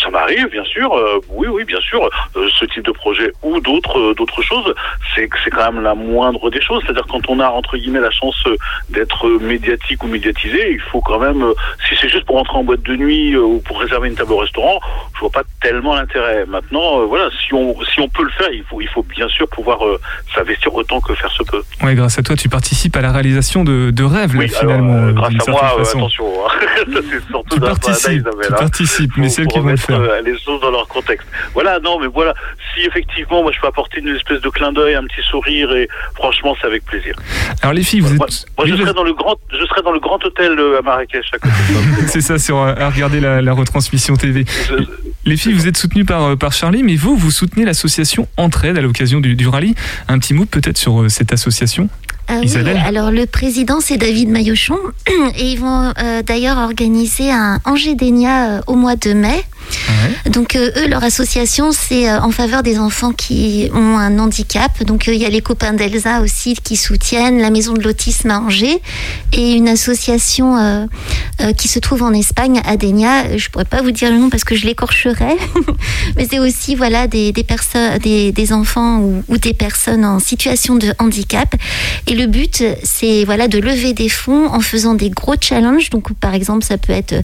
[0.01, 0.93] Ça m'arrive, bien sûr.
[0.93, 2.07] euh, oui, oui, bien sûr.
[2.35, 4.73] Euh, ce type de projet ou d'autres, euh, d'autres choses,
[5.15, 6.81] c'est c'est quand même la moindre des choses.
[6.85, 8.41] C'est-à-dire quand on a entre guillemets la chance
[8.89, 11.53] d'être médiatique ou médiatisé, il faut quand même, euh,
[11.87, 14.33] si c'est juste pour entrer en boîte de nuit euh, ou pour réserver une table
[14.33, 14.79] au restaurant,
[15.15, 16.45] je vois pas tellement l'intérêt.
[16.47, 19.27] Maintenant, euh, voilà, si on, si on peut le faire, il faut, il faut bien
[19.29, 19.99] sûr pouvoir euh,
[20.33, 21.61] s'investir autant que faire se peut.
[21.83, 24.93] Ouais, grâce à toi, tu participes à la réalisation de, de rêves, Oui, alors, finalement.
[25.07, 26.25] euh, grâce à moi, attention.
[26.45, 26.49] hein.
[26.93, 30.11] Ça, c'est surtout Tu participes, tu hein participes, mais pour- c'est elle qui le remettre,
[30.11, 31.27] euh, les choses dans leur contexte.
[31.53, 32.33] Voilà, non, mais voilà,
[32.73, 35.87] si effectivement, moi, je peux apporter une espèce de clin d'œil, un petit sourire, et
[36.15, 37.15] franchement, c'est avec plaisir.
[37.61, 38.45] Alors les filles, vous Moi, êtes...
[38.57, 41.25] moi, je serai dans le grand, je serai dans le grand hôtel euh, à Marrakech
[41.33, 41.53] à côté.
[41.53, 42.07] ça.
[42.07, 44.45] C'est ça, sur, euh, à regarder la, la retransmission TV.
[44.69, 44.75] Je-
[45.25, 48.81] Les filles, vous êtes soutenues par, par Charlie, mais vous, vous soutenez l'association Entraide à
[48.81, 49.75] l'occasion du, du rallye.
[50.07, 51.89] Un petit mot peut-être sur euh, cette association
[52.27, 52.51] Ah oui,
[52.85, 54.77] alors le président c'est David Maillochon
[55.37, 59.43] et ils vont euh, d'ailleurs organiser un Angers-Dénia euh, au mois de mai.
[60.25, 64.83] Donc euh, eux, leur association, c'est euh, en faveur des enfants qui ont un handicap.
[64.83, 68.31] Donc euh, il y a les copains d'Elsa aussi qui soutiennent la maison de l'autisme
[68.31, 68.81] à Angers
[69.33, 70.87] et une association
[71.41, 73.37] euh, qui se trouve en Espagne à Dénia.
[73.37, 75.37] Je pourrais pas vous dire le nom parce que je l'écorcherais,
[76.15, 80.75] mais c'est aussi voilà des, des personnes, des, des enfants ou, des personnes en situation
[80.75, 81.55] de handicap.
[82.07, 85.89] Et le but, c'est voilà de lever des fonds en faisant des gros challenges.
[85.89, 87.15] Donc par exemple, ça peut être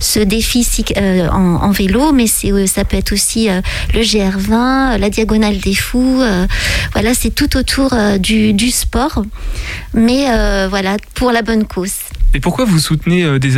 [0.00, 0.64] ce défi
[0.96, 3.48] euh, en, vélo, mais c'est euh, ça peut être aussi
[3.94, 6.22] le GR20, euh, la diagonale des fous.
[6.92, 9.24] voilà, c'est tout autour du, du sport,
[9.92, 10.26] mais
[10.68, 11.92] voilà pour la bonne cause.
[12.34, 13.56] Et pourquoi vous soutenez des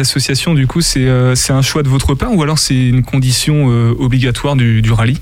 [0.54, 3.70] Du coup, c'est euh, c'est un choix de votre part ou alors c'est une condition
[3.70, 5.18] euh, obligatoire du, du rallye?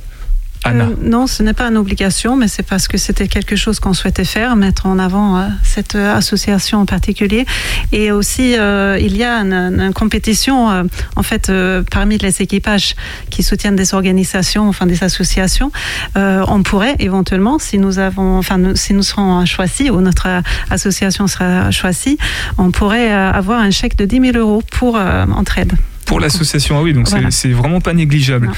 [0.64, 3.80] Anna Euh, non, ce n'est pas une obligation, mais c'est parce que c'était quelque chose
[3.80, 7.44] qu'on souhaitait faire, mettre en avant euh, cette euh, association en particulier.
[7.92, 10.84] Et aussi, euh, il y a une, une compétition, euh,
[11.16, 12.94] en fait, euh, parmi les équipages
[13.30, 15.70] qui soutiennent des organisations, enfin des associations.
[16.16, 20.28] Euh, on pourrait éventuellement, si nous avons, enfin, nous- si nous serons choisis ou notre
[20.70, 22.18] association sera choisie,
[22.58, 25.72] on pourrait avoir un chèque de 10 000 euros pour euh, entraide.
[26.06, 27.30] Pour l'association, ah oui, donc c'est- Voilà.
[27.30, 28.46] c'est vraiment pas négligeable.
[28.48, 28.52] Non.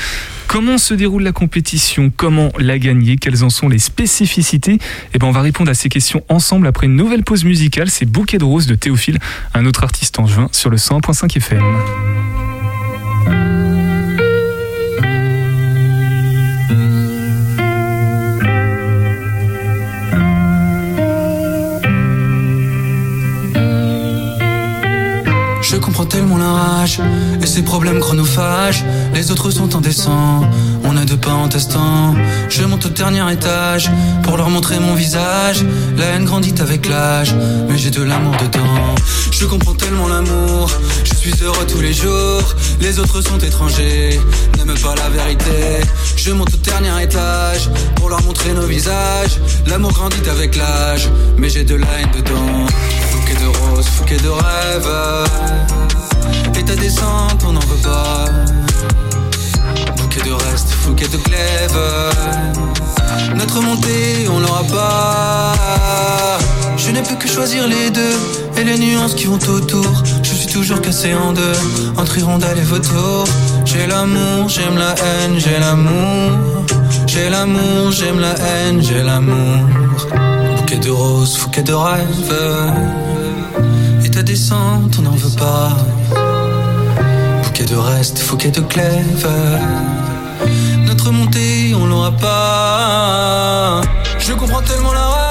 [0.48, 2.12] Comment se déroule la compétition?
[2.16, 3.16] Comment la gagner?
[3.16, 4.78] Quelles en sont les spécificités?
[5.14, 7.90] Eh ben, on va répondre à ces questions ensemble après une nouvelle pause musicale.
[7.90, 9.18] C'est Bouquet de roses de Théophile,
[9.54, 11.62] un autre artiste en juin sur le 101.5 FM.
[25.68, 27.00] Je comprends tellement la rage
[27.42, 28.84] et ses problèmes chronophages.
[29.14, 30.48] Les autres sont indécents,
[30.84, 32.14] on a deux pas en testant.
[32.48, 33.90] Je monte au dernier étage
[34.22, 35.64] pour leur montrer mon visage.
[35.96, 37.34] La haine grandit avec l'âge,
[37.68, 38.94] mais j'ai de l'amour dedans.
[39.32, 40.70] Je comprends tellement l'amour,
[41.02, 42.44] je suis heureux tous les jours.
[42.80, 44.20] Les autres sont étrangers,
[44.56, 45.82] n'aiment pas la vérité.
[46.16, 49.40] Je monte au dernier étage pour leur montrer nos visages.
[49.66, 52.66] L'amour grandit avec l'âge, mais j'ai de la haine dedans.
[53.16, 54.92] Fouquet de roses, fouquet de rêves.
[56.58, 58.26] Et ta descente, on n'en veut pas.
[59.96, 61.78] Bouquet de reste, fouquet de glaive.
[63.34, 66.38] Notre montée, on l'aura pas.
[66.76, 68.16] Je n'ai plus que choisir les deux
[68.58, 70.02] et les nuances qui vont autour.
[70.22, 71.58] Je suis toujours cassé en deux
[71.96, 73.24] entre hirondelle et vautour.
[73.64, 76.32] J'ai l'amour, j'aime la haine, j'ai l'amour.
[77.06, 79.85] J'ai l'amour, j'aime la haine, j'ai l'amour.
[80.66, 82.34] Bouquet de roses, fouquet de rêves.
[84.04, 85.76] Et ta descente, on n'en veut pas.
[87.44, 89.28] Bouquet de reste, fouquet de glaive.
[90.84, 93.80] Notre montée, on l'aura pas.
[94.18, 95.25] Je comprends tellement la rage,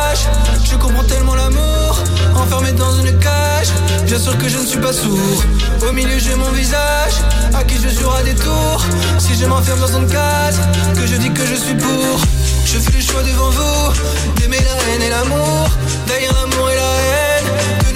[4.20, 5.44] sûr que je ne suis pas sourd.
[5.88, 7.16] Au milieu, j'ai mon visage,
[7.54, 8.84] à qui je jouerai des tours.
[9.20, 10.60] Si je m'enferme dans une case,
[10.96, 12.20] que je dis que je suis pour.
[12.66, 13.94] Je fais le choix devant vous,
[14.38, 15.70] d'aimer la haine et l'amour.
[16.08, 16.70] Derrière l'amour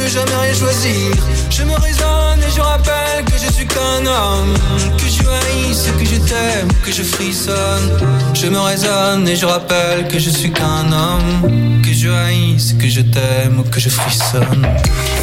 [0.10, 0.54] jamais rien.
[1.50, 4.54] Je me raisonne et je rappelle que je suis qu'un homme.
[4.98, 7.90] Que je haïsse, que je t'aime, que je frissonne.
[8.34, 11.82] Je me raisonne et je rappelle que je suis qu'un homme.
[11.84, 14.68] Que je haïsse, que je t'aime, que je frissonne.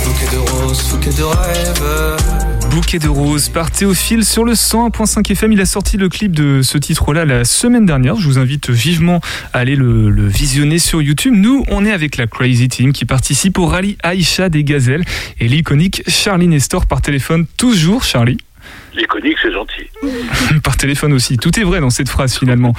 [0.04, 2.55] Bouquet de roses, bouquet de rêves.
[2.76, 5.52] Bouquet de roses par Théophile sur le 101.5 FM.
[5.52, 8.16] Il a sorti le clip de ce titre-là la semaine dernière.
[8.16, 9.22] Je vous invite vivement
[9.54, 11.32] à aller le, le, visionner sur YouTube.
[11.34, 15.06] Nous, on est avec la Crazy Team qui participe au rallye Aïcha des Gazelles
[15.40, 17.46] et l'iconique Charlie Nestor par téléphone.
[17.56, 18.36] Toujours, Charlie.
[18.94, 19.88] L'iconique, c'est gentil.
[20.62, 21.38] par téléphone aussi.
[21.38, 22.74] Tout est vrai dans cette phrase finalement.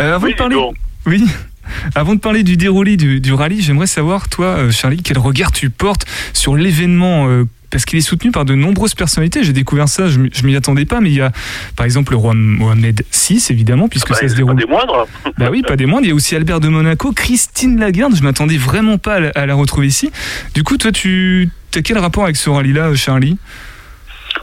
[0.00, 0.54] Euh, avant Oui, de parler.
[0.56, 0.72] bon.
[1.04, 1.26] Oui.
[1.94, 5.52] Avant de parler du déroulé du, du rallye, j'aimerais savoir, toi, euh, Charlie, quel regard
[5.52, 9.42] tu portes sur l'événement euh, parce qu'il est soutenu par de nombreuses personnalités.
[9.42, 11.32] J'ai découvert ça, je, je m'y attendais pas, mais il y a
[11.74, 14.56] par exemple le roi Mohamed VI, évidemment, puisque Bah, ça se c'est pas déroule.
[14.56, 15.06] des moindres.
[15.38, 16.04] Bah oui, pas des moindres.
[16.04, 18.14] Il y a aussi Albert de Monaco, Christine Lagarde.
[18.14, 20.10] Je m'attendais vraiment pas à la, à la retrouver ici.
[20.54, 23.38] Du coup, toi, tu as quel rapport avec ce rallye-là, Charlie?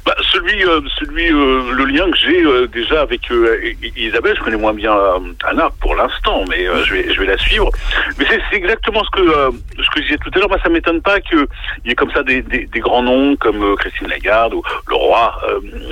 [0.06, 4.44] Bah, celui, euh, celui, euh, le lien que j'ai euh, déjà avec euh, Isabelle, je
[4.44, 7.70] connais moins bien euh, Anna pour l'instant, mais euh, je vais, je vais la suivre.
[8.18, 10.50] Mais c'est exactement ce que ce que je disais tout à l'heure.
[10.50, 11.46] Moi, ça m'étonne pas qu'il
[11.86, 15.40] y ait comme ça des, des, des grands noms comme Christine Lagarde ou le roi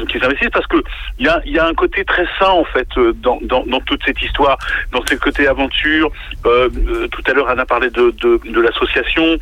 [0.10, 0.78] qui s'investissent parce que
[1.20, 3.80] il y a, il y a un côté très sain en fait dans, dans, dans
[3.82, 4.58] toute cette histoire,
[4.92, 6.12] dans ce côté aventure.
[6.44, 9.38] Tout à l'heure, Anna parlait de, de, de l'association,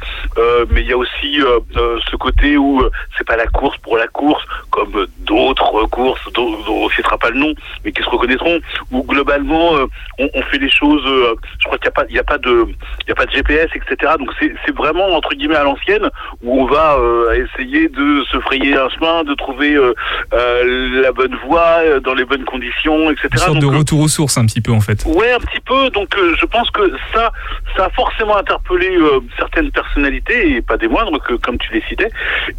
[0.69, 1.39] mais il y a aussi
[1.75, 2.83] ce côté où
[3.17, 7.29] c'est pas la course pour la course, comme d'autres courses dont, on ne citera pas
[7.29, 7.53] le nom,
[7.83, 8.59] mais qui se reconnaîtront,
[8.91, 9.85] où globalement euh,
[10.19, 11.03] on, on fait les choses.
[11.05, 12.67] euh, je crois qu'il n'y a pas, a de,
[13.03, 14.13] il y a pas de GPS, etc.
[14.19, 16.09] Donc c'est, vraiment entre guillemets à l'ancienne
[16.43, 19.77] où on va euh, essayer de se frayer un chemin, de trouver
[20.31, 23.29] la bonne voie dans les bonnes conditions, etc.
[23.31, 25.05] Une sorte Donc, de retour aux sources, un petit peu, en fait.
[25.05, 25.89] Ouais, un petit peu.
[25.91, 27.31] Donc, je pense que ça,
[27.77, 28.97] ça a forcément interpellé
[29.37, 32.09] certaines personnalités et pas des moindres que, comme tu les citais.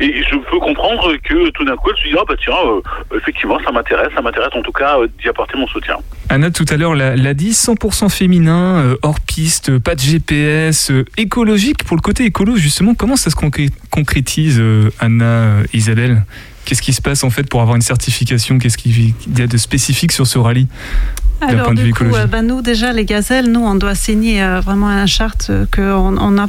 [0.01, 3.59] Et je peux comprendre que tout d'un coup, elle dit ah bah tiens, euh, effectivement,
[3.65, 5.97] ça m'intéresse, ça m'intéresse en tout cas euh, d'y apporter mon soutien.
[6.29, 11.85] Anna, tout à l'heure, l'a dit, 100% féminin, euh, hors piste, pas de GPS, écologique.
[11.85, 14.63] Pour le côté écolo, justement, comment ça se concré- concrétise,
[14.99, 16.25] Anna, Isabelle?
[16.65, 18.59] Qu'est-ce qui se passe en fait pour avoir une certification?
[18.59, 20.67] Qu'est-ce qu'il y a de spécifique sur ce rallye?
[20.67, 24.89] d'un Alors du coup, bah, nous déjà les gazelles, nous on doit signer euh, vraiment
[24.89, 26.49] un charte euh, qu'on on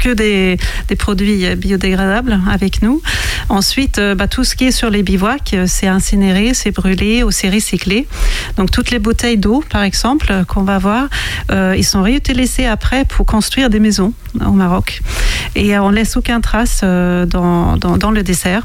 [0.00, 3.02] que des, des produits euh, biodégradables avec nous.
[3.48, 7.22] Ensuite, euh, bah, tout ce qui est sur les bivouacs, euh, c'est incinéré, c'est brûlé
[7.22, 8.06] ou c'est recyclé.
[8.56, 11.08] Donc toutes les bouteilles d'eau, par exemple, qu'on va voir,
[11.50, 14.12] ils sont réutilisés après pour construire des maisons
[14.46, 15.00] au Maroc.
[15.54, 18.64] Et on laisse aucun trace dans, dans, dans le dessert.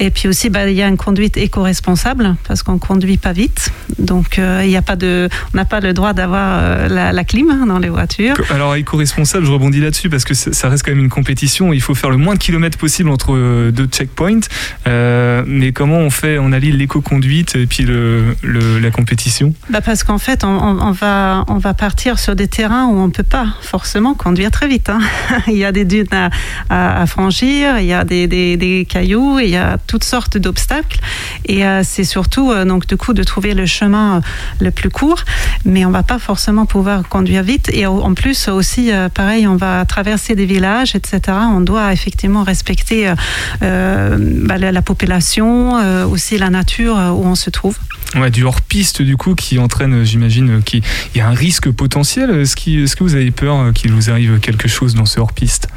[0.00, 3.70] Et puis aussi, bah, il y a une conduite éco-responsable parce qu'on conduit pas vite.
[3.98, 7.24] Donc il y a pas de, on n'a pas le droit d'avoir euh, la, la
[7.24, 8.36] clim hein, dans les voitures.
[8.50, 11.72] Alors, éco-responsable, je rebondis là-dessus parce que ça reste quand même une compétition.
[11.72, 14.40] Il faut faire le moins de kilomètres possible entre euh, deux checkpoints.
[14.86, 19.54] Euh, mais comment on fait On allie l'éco-conduite et puis le, le- la compétition?
[19.70, 23.22] Bah parce qu'en fait, on, va, on va partir sur des terrains où on peut
[23.22, 24.88] pas forcément conduire très vite.
[24.90, 25.00] hein.
[25.48, 26.30] il y a des dunes à,
[26.70, 30.36] à- à franchir, il y a des, des- des cailloux, il y a toutes sortes
[30.38, 30.98] d'obstacles.
[31.46, 34.20] Et euh, c'est surtout euh, donc du coup de trouver le chemin
[34.60, 35.22] le plus court,
[35.64, 37.70] mais on va pas forcément pouvoir conduire vite.
[37.72, 41.20] Et en plus aussi, euh, pareil, on va traverser des villages, etc.
[41.52, 43.14] On doit effectivement respecter euh,
[43.62, 47.78] euh, bah, la, la population, euh, aussi la nature où on se trouve.
[48.16, 50.82] Ouais, du hors-piste du coup qui entraîne, j'imagine, qu'il
[51.16, 52.30] y a un risque potentiel.
[52.30, 52.54] Est-ce
[52.94, 55.68] que vous avez peur qu'il vous arrive quelque chose dans ce hors-piste?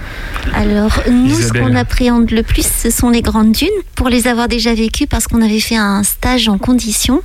[0.53, 4.47] Alors, nous, ce qu'on appréhende le plus, ce sont les grandes dunes, pour les avoir
[4.47, 7.21] déjà vécues, parce qu'on avait fait un stage en condition.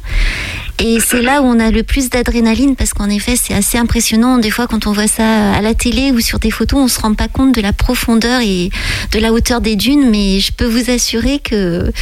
[0.79, 4.39] Et c'est là où on a le plus d'adrénaline, parce qu'en effet, c'est assez impressionnant.
[4.39, 7.01] Des fois, quand on voit ça à la télé ou sur des photos, on se
[7.01, 8.71] rend pas compte de la profondeur et
[9.13, 10.11] de la hauteur des dunes.
[10.11, 11.93] Mais je peux vous assurer que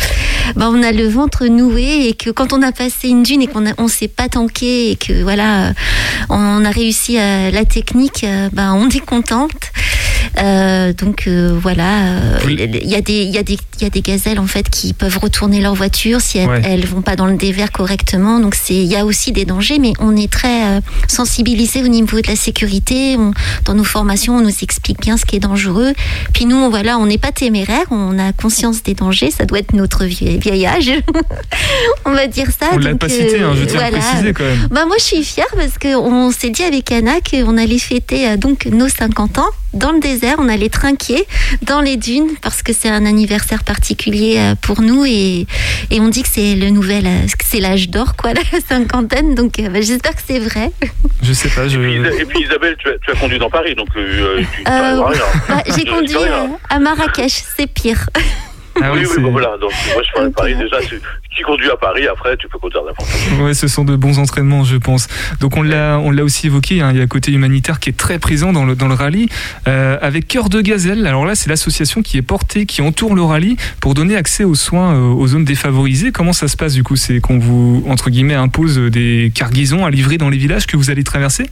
[0.57, 3.47] ben, on a le ventre noué et que quand on a passé une dune et
[3.47, 5.75] qu'on on s'est pas tanké et que voilà,
[6.31, 9.73] on a réussi à la technique, ben, on est contente.
[10.39, 12.79] Euh, donc euh, voilà, euh, il y, a des-
[13.25, 15.75] il y, a des- il y a des gazelles en fait qui peuvent retourner leur
[15.75, 16.63] voiture si elles, Ouais.
[16.65, 18.39] elles vont pas dans le dévers correctement.
[18.41, 21.89] Donc c'est il y a aussi des dangers, mais on est très euh, sensibilisé au
[21.89, 23.17] niveau de la sécurité.
[23.19, 23.33] On-
[23.65, 25.93] dans nos formations, on nous explique bien ce qui est dangereux.
[26.33, 29.31] Puis nous, on- voilà, on n'est pas téméraire, on a conscience des dangers.
[29.31, 30.91] Ça doit être notre vie- vieil âge,
[32.05, 32.69] on va dire ça.
[32.73, 33.99] On l'a pas cité, hein, je euh, tiens à voilà.
[33.99, 34.69] préciser quand même.
[34.71, 38.37] Bah moi je suis fière parce qu'on s'est dit avec Anna qu'on allait fêter euh,
[38.37, 41.25] donc nos 50 ans dans le désert, on allait trinquer
[41.63, 45.47] dans les dunes parce que c'est un anniversaire particulier euh, pour nous et,
[45.91, 49.35] et on dit que c'est le nouvel, euh, c'est l'âge d'or quoi, la cinquantaine.
[49.35, 50.71] Donc euh, bah, j'espère que c'est vrai.
[51.23, 51.79] Je sais pas, je.
[51.79, 55.03] Et puis Isabelle, tu as, tu as conduit dans Paris, donc euh, tu Euh,
[55.49, 56.17] bah, j'ai conduit
[56.71, 58.09] à Marrakech, c'est pire.
[58.83, 59.57] Ah oui, oui, oui, c'est- bah voilà.
[59.61, 60.79] Donc, moi, je parle de Paris déjà.
[60.81, 61.01] Tu,
[61.31, 63.09] tu conduis à Paris, après, tu peux conduire n'importe
[63.39, 63.45] où.
[63.45, 65.07] Ouais, ce sont de bons entraînements, je pense.
[65.41, 66.81] Donc on l'a, on l'a aussi évoqué.
[66.81, 68.95] hein, il y a un côté humanitaire qui est très présent dans le dans le
[68.95, 69.29] rallye,
[69.69, 71.07] euh, avec Cœur de Gazelle.
[71.07, 74.55] Alors là, c'est l'association qui est portée, qui entoure le rallye pour donner accès aux
[74.55, 76.13] soins euh, aux zones défavorisées.
[76.13, 79.91] Comment ça se passe du coup C'est qu'on vous entre guillemets impose des cargaisons à
[79.91, 81.49] livrer dans les villages que vous allez traverser?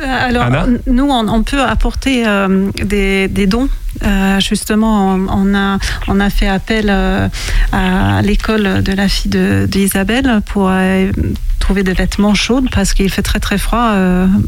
[0.00, 0.66] Euh, alors, Anna?
[0.86, 3.68] nous, on, on peut apporter euh, des, des dons.
[4.04, 5.78] Euh, justement, on, a,
[6.08, 7.28] on a fait appel euh,
[7.72, 11.10] à l'école de la fille de- d'Isabelle pour euh,
[11.58, 13.92] trouver des vêtements chauds parce qu'il fait très très froid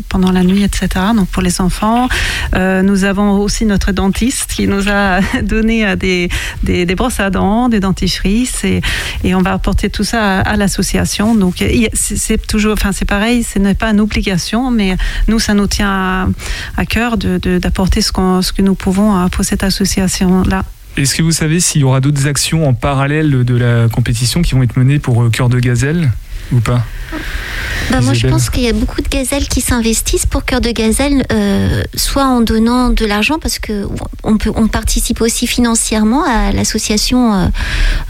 [0.09, 0.89] pendant la nuit, etc.
[1.17, 2.07] Donc pour les enfants,
[2.55, 6.29] nous avons aussi notre dentiste qui nous a donné des,
[6.63, 8.83] des, brosses à dents, des dentifrices et,
[9.25, 11.35] et on va apporter tout ça à, l'association.
[11.35, 14.97] Donc c'est toujours, enfin c'est pareil, ce n'est pas une obligation, mais
[15.27, 16.29] nous ça nous tient
[16.77, 20.65] à, cœur de- de- d'apporter ce, ce que nous pouvons euh, cette association là.
[20.97, 24.55] Est-ce que vous savez s'il y aura d'autres actions en parallèle de la compétition qui
[24.55, 26.11] vont être menées pour euh, Cœur de Gazelle?
[26.53, 26.85] Ou pas
[27.91, 30.71] Bah, moi, je pense qu'il y a beaucoup de gazelles qui s'investissent pour Cœur de
[30.71, 33.87] Gazelle, euh, soit en donnant de l'argent, parce que
[34.25, 37.33] on peut, on participe aussi financièrement à l'association.
[37.35, 37.47] euh,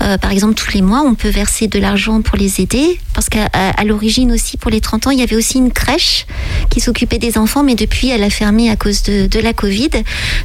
[0.03, 3.29] euh, par exemple, tous les mois, on peut verser de l'argent pour les aider, parce
[3.29, 6.27] qu'à à- à l'origine aussi, pour les 30 ans, il y avait aussi une crèche
[6.71, 9.91] qui s'occupait des enfants, mais depuis, elle a fermé à cause de, de la Covid.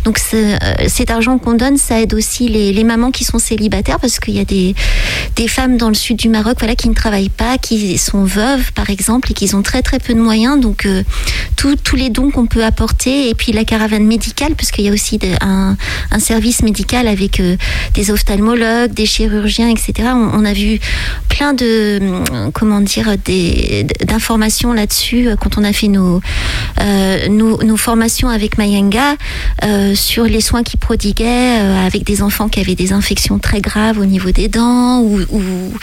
[0.06, 4.00] Donc, ce- cet argent qu'on donne, ça aide aussi les, les mamans qui sont célibataires,
[4.00, 4.76] parce qu'il y a des,
[5.36, 8.72] des femmes dans le sud du Maroc, voilà, qui ne travaillent pas, qui sont veuves,
[8.74, 10.60] par exemple, et qui ont très très peu de moyens.
[10.60, 11.04] Donc, euh,
[11.56, 14.92] tous- les dons qu'on peut apporter, et puis la caravane médicale, parce qu'il y a
[14.92, 15.78] aussi un,
[16.12, 17.56] un service médical avec euh,
[17.94, 20.10] des ophtalmologues, des chirurgiens, etc.
[20.16, 20.80] On, a vu
[21.30, 23.08] plein de, hum, comment dire,
[24.02, 26.22] d'informations là-dessus euh, quand on a fait nos,
[26.82, 29.16] euh, nos, nos formations avec Mayanga
[29.64, 33.62] euh, sur les soins qu'ils prodiguaient euh, avec des enfants qui avaient des infections très
[33.62, 35.74] graves au niveau des dents ou, ou-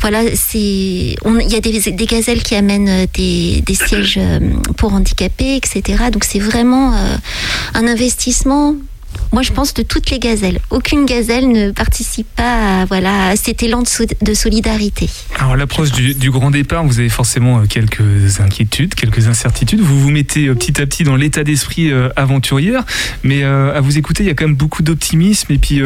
[0.00, 4.38] voilà c'est on- il y a des, gazelles qui amènent euh, des, sièges euh,
[4.76, 7.16] pour handicapés etc donc c'est vraiment euh,
[7.74, 8.74] un investissement
[9.30, 10.58] moi, je pense de toutes les gazelles.
[10.70, 15.08] Aucune gazelle ne participe pas à, voilà, à cet élan de, so- de solidarité.
[15.38, 19.80] Alors, l'approche du, grand départ, vous avez forcément quelques inquiétudes, quelques incertitudes.
[19.80, 22.08] Vous vous mettez petit à petit dans l'état d'esprit euh,
[23.22, 25.82] mais à vous écouter, il y a quand même beaucoup d'optimisme et puis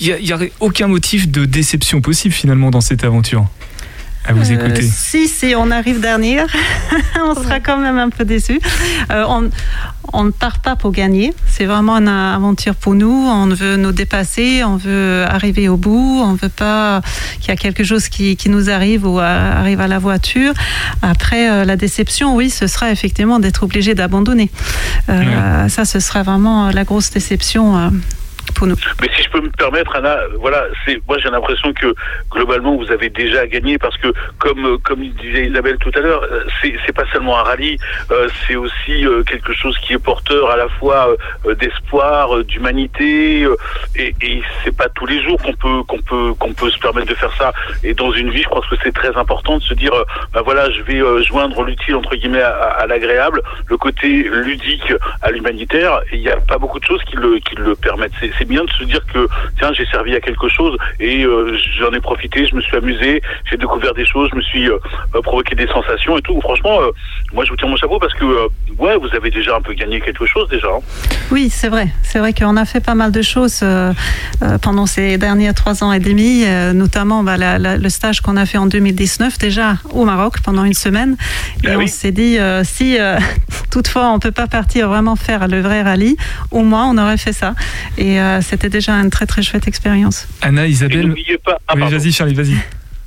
[0.00, 3.46] il n'y a, aucun motif de déception possible finalement dans cette aventure.
[4.28, 4.82] À vous Euh, écouter.
[4.82, 6.46] si, si on arrive dernière,
[7.24, 8.60] on sera quand même un peu déçus.
[9.10, 9.50] Euh, on,
[10.12, 11.32] on ne part pas pour gagner.
[11.46, 13.10] C'est vraiment une aventure pour nous.
[13.28, 16.22] On veut nous dépasser, on veut arriver au bout.
[16.24, 17.00] On ne veut pas
[17.40, 20.52] qu'il y a quelque chose qui, qui nous arrive ou euh, arrive à la voiture.
[21.02, 24.50] Après, euh, la déception, oui, ce sera effectivement d'être obligé d'abandonner.
[25.08, 27.76] Euh, Ça, ce sera vraiment la grosse déception.
[27.78, 27.90] euh,
[29.00, 31.94] Mais si je peux me permettre, Anna, voilà, c'est moi j'ai l'impression que
[32.30, 36.22] globalement vous avez déjà gagné parce que comme euh, comme disait Isabelle tout à l'heure,
[36.22, 37.78] euh, c'est c'est pas seulement un rallye,
[38.10, 41.16] euh, c'est aussi euh, quelque chose qui est porteur à la fois
[41.46, 43.46] euh, d'espoir, euh, d'humanité
[43.96, 47.08] et, et c'est pas tous les jours qu'on peut qu'on peut qu'on peut se permettre
[47.08, 47.52] de faire ça.
[47.82, 49.92] Et dans une vie, je pense que c'est très important de se dire,
[50.32, 54.92] ben voilà, je vais joindre l'utile entre guillemets à, à l'agréable, le côté ludique
[55.22, 56.00] à l'humanitaire.
[56.12, 58.12] Il n'y a pas beaucoup de choses qui le qui le permettent.
[58.38, 59.28] C'est bien de se dire que
[59.58, 63.22] tiens j'ai servi à quelque chose et euh, j'en ai profité, je me suis amusé,
[63.50, 64.78] j'ai découvert des choses, je me suis euh,
[65.22, 66.40] provoqué des sensations et tout.
[66.40, 66.90] Franchement, euh,
[67.32, 68.24] moi je vous tiens mon chapeau parce que
[68.78, 70.68] ouais vous avez déjà un peu gagné quelque chose déjà.
[70.68, 70.80] hein.
[71.30, 71.88] Oui, c'est vrai.
[72.02, 73.64] C'est vrai qu'on a fait pas mal de choses
[74.62, 78.46] pendant ces derniers trois ans et demi, notamment bah, la- la- le stage qu'on a
[78.46, 81.16] fait en 2019 déjà au Maroc pendant une semaine.
[81.64, 81.88] Et Ben on oui.
[81.88, 82.98] s'est dit, si
[83.70, 86.16] toutefois on peut pas partir vraiment faire le vrai rallye,
[86.50, 87.54] au moins on aurait fait ça.
[87.98, 90.26] Et c'était déjà une très très chouette expérience.
[90.42, 91.06] Anna, Et Isabelle.
[91.08, 91.58] n'oubliez pas.
[91.68, 92.56] ah, Oui, vas-y, Charlie, vas-y.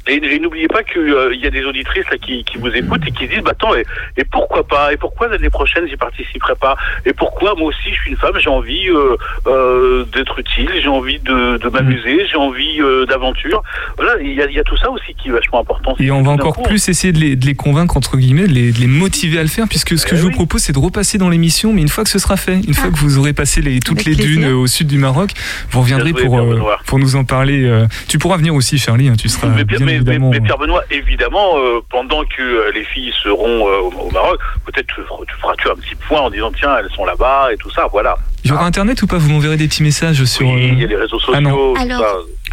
[0.10, 3.12] Et, et n'oubliez pas qu'il y a des auditrices là, qui, qui vous écoutent et
[3.12, 3.86] qui se disent bah, attends, et,
[4.18, 4.92] et pourquoi pas?
[4.94, 6.76] Et pourquoi l'année prochaine j'y participerai pas?
[7.06, 9.16] Et pourquoi moi aussi je suis une femme, j'ai envie euh,
[9.48, 13.62] euh, d'être utile, j'ai envie de, de m'amuser, j'ai envie euh, d'aventure.
[13.98, 15.96] Voilà, il y, a, il y a tout ça aussi qui est vachement important.
[16.00, 18.54] Et on va encore coup, plus essayer de les, de les convaincre, entre guillemets, de
[18.54, 20.74] les, de les motiver à le faire, puisque ce que Eh je vous propose, c'est
[20.74, 22.92] de repasser dans l'émission, mais une fois que ce sera fait, une fois Ah.
[22.94, 24.36] que vous aurez passé les, toutes Avec les plaisir.
[24.42, 25.32] dunes euh, au sud du Maroc,
[25.72, 27.64] vous reviendrez pour, euh, pour nous en parler.
[27.66, 27.86] euh.
[28.08, 30.84] Tu pourras venir aussi, Charlie, hein, tu seras mais, bien mais- mais- mais Pierre Benoît,
[30.92, 35.54] évidemment, euh, pendant que euh, les filles seront euh, au, Maroc, peut-être tu tu feras
[35.56, 38.18] tu un petit point en disant tiens, elles sont là-bas et tout ça, voilà.
[38.44, 40.48] Il y aura Internet ou pas Vous m'enverrez des petits messages sur...
[40.48, 41.74] Oui, il y euh, a les réseaux sociaux, Ah non.
[41.74, 42.04] tout Alors.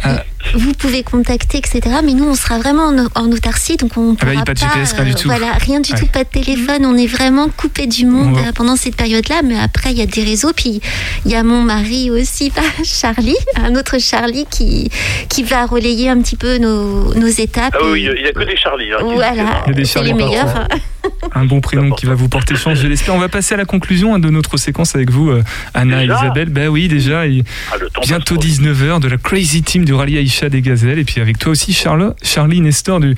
[0.03, 0.23] Ah.
[0.53, 1.81] Vous pouvez contacter, etc.
[2.05, 4.59] Mais nous, on sera vraiment en, en autarcie, donc on Ah bah, pourra pas de
[4.59, 5.27] pas, GPS, rien du euh, tout.
[5.27, 5.99] Voilà, rien du Ouais.
[5.99, 6.85] tout, pas de téléphone.
[6.85, 9.41] On est vraiment coupé du monde euh, pendant cette période-là.
[9.43, 10.51] Mais après, il y a des réseaux.
[10.55, 10.81] Puis
[11.25, 14.89] il y a mon mari aussi, pas Charlie, un autre Charlie qui
[15.29, 17.75] qui va relayer un petit peu nos, nos étapes.
[17.75, 18.91] Ah oui, il n'y a que des Charlie.
[18.93, 19.63] Hein, Voilà, hein.
[19.65, 20.67] Il y a des c'est Charlie les meilleurs.
[21.35, 23.15] un bon prénom qui va vous porter chance, je l'espère.
[23.15, 25.43] On va passer à la conclusion hein, de notre séquence avec vous, euh,
[25.77, 26.49] Anna et Déjà Isabelle.
[26.49, 28.61] Ben oui, déjà, et Ah, temps bientôt passe trop vite.
[28.61, 30.99] 19h de la Crazy Team du rallye Aïcha des Gazelles.
[30.99, 33.15] Et puis avec toi aussi, Charlotte, Charlie Nestor du,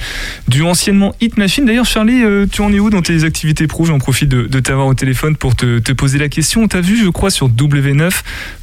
[0.48, 1.66] du anciennement Hit Machine.
[1.66, 3.86] D'ailleurs, Charlie, euh, tu en es où dans tes activités pro?
[3.86, 6.64] J'en profite de, de t'avoir au téléphone pour te, te poser la question.
[6.64, 8.12] On t'a vu, je crois, sur W9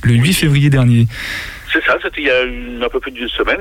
[0.02, 1.06] le 8 février dernier.
[1.72, 3.60] C'est ça, c'était il y a une- un peu plus d'une semaine.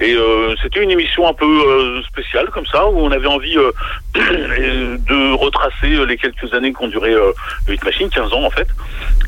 [0.00, 3.56] Et euh, c'était une émission un peu euh, spéciale comme ça, où on avait envie
[3.56, 3.70] euh,
[4.14, 8.68] de retracer euh, les quelques années qu'ont duré le Hit Machine, 15 ans en fait.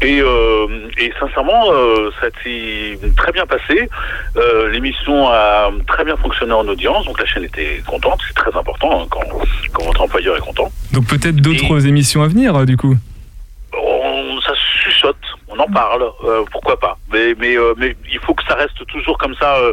[0.02, 0.66] Et, euh,
[0.98, 1.64] et sincèrement,
[2.20, 3.88] ça s'est très bien passé.
[4.72, 8.20] L'émission a très bien fonctionné en audience, donc la chaîne était contente.
[8.28, 9.20] C'est très important hein, quand,
[9.72, 10.70] quand votre employeur est content.
[10.92, 12.96] Donc peut-être d'autres émissions à venir, du coup?
[15.58, 16.98] On, en parle, euh, pourquoi pas.
[17.12, 19.72] Mais, mais, euh, mais il faut que ça reste toujours comme ça euh,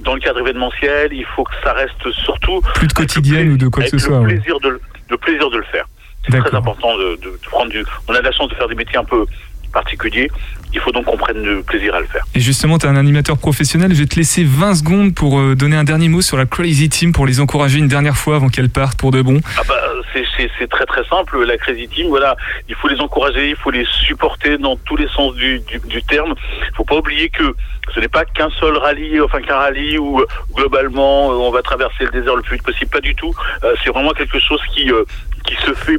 [0.00, 1.12] dans le cadre événementiel.
[1.12, 4.16] Il faut que ça reste surtout Plus de quotidienne ou de quoi que ce soit.
[4.16, 4.34] Le ouais.
[4.34, 5.86] plaisir de, le- plaisir de le faire.
[6.28, 7.84] C'est très important de, de- de prendre du.
[8.08, 9.24] On a la chance de faire des métiers un peu
[9.72, 10.30] particuliers.
[10.72, 12.22] Il faut donc qu'on prenne du plaisir à le faire.
[12.34, 13.92] Et justement, tu es un animateur professionnel.
[13.94, 16.88] Je vais te laisser 20 secondes pour euh, donner un dernier mot sur la Crazy
[16.88, 19.40] Team pour les encourager une dernière fois avant qu'elle parte pour de bon.
[19.58, 19.74] Ah bah,
[20.12, 21.42] c'est- c'est c'est très très simple.
[21.44, 22.36] La Crazy Team, voilà,
[22.68, 26.02] il faut les encourager, il faut les supporter dans tous les sens du, du, du
[26.02, 26.34] terme.
[26.70, 27.54] Il faut pas oublier que
[27.94, 31.62] ce n'est pas qu'un seul rallye, enfin qu'un rallye où euh, globalement euh, on va
[31.62, 32.90] traverser le désert le plus vite possible.
[32.90, 33.34] Pas du tout.
[33.64, 35.04] Euh, c'est vraiment quelque chose qui euh,
[35.46, 35.96] qui se fait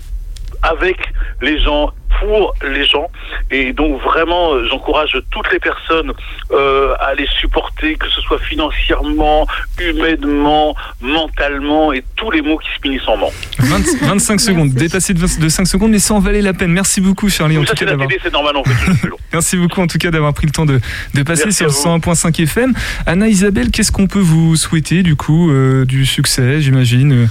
[0.63, 0.97] avec
[1.41, 3.09] les gens, pour les gens.
[3.49, 6.11] Et donc vraiment, j'encourage toutes les personnes
[6.51, 9.47] euh, à les supporter, que ce soit financièrement,
[9.79, 13.31] humainement, mentalement, et tous les mots qui se finissent en ment.
[13.59, 16.71] 20 25 secondes, dépassé de, 20 de 5 secondes, mais ça en valait la peine.
[16.71, 18.07] Merci beaucoup, Charlie, en ça, tout cas la d'avoir.
[18.07, 19.09] télé, c'est normal, on fait.
[19.33, 20.79] Merci beaucoup en tout cas d'avoir pris le temps de,
[21.13, 22.73] de passer Merci sur à le 101.5 FM.
[23.05, 27.27] Anna Isabelle, qu'est-ce qu'on peut vous souhaiter du coup euh, Du succès, j'imagine, euh,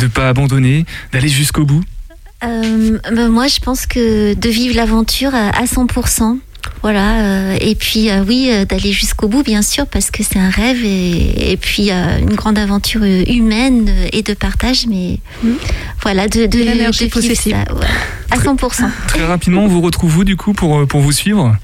[0.00, 1.82] de pas abandonner, d'aller jusqu'au bout?
[2.42, 6.38] Euh, ben, moi, je pense que de vivre l'aventure à, à 100%.
[6.82, 10.38] Voilà, euh, et puis euh, oui, euh, d'aller jusqu'au bout, bien sûr, parce que c'est
[10.38, 14.86] un rêve et, et puis euh, une grande aventure euh, humaine euh, et de partage,
[14.86, 15.18] mais
[16.02, 17.56] voilà, de, de, L'énergie de vivre possessive.
[17.68, 18.84] ça, à 100%.
[19.08, 21.56] Très rapidement, on vous retrouve vous du coup pour, euh, pour vous suivre?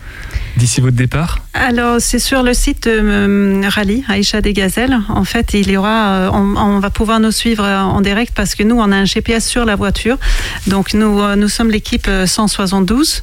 [0.60, 4.98] D'ici votre départ Alors, c'est sur le site euh, Rallye, Aïcha des Gazelles.
[5.08, 8.32] En fait, il y aura, euh, on, on va pouvoir nous suivre euh, en direct
[8.36, 10.18] parce que nous, on a un GPS sur la voiture.
[10.66, 13.22] Donc, nous, euh, nous sommes l'équipe euh, 172.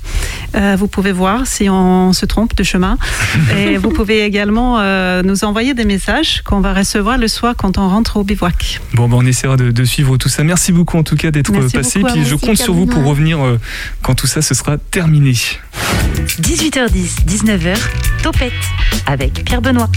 [0.56, 2.98] Euh, vous pouvez voir si on se trompe de chemin.
[3.56, 7.78] Et vous pouvez également euh, nous envoyer des messages qu'on va recevoir le soir quand
[7.78, 8.82] on rentre au bivouac.
[8.96, 10.44] Bon, ben, on essaiera de, de suivre tout ça.
[10.44, 12.02] Merci beaucoup en tout cas d'être passé.
[12.04, 13.38] à Puis je compte sur vous pour revenir
[14.02, 15.36] quand tout ça ce sera terminé.
[16.42, 17.76] 18h10, 19h,
[18.24, 18.54] Topette
[19.06, 19.90] avec Pierre Benoît.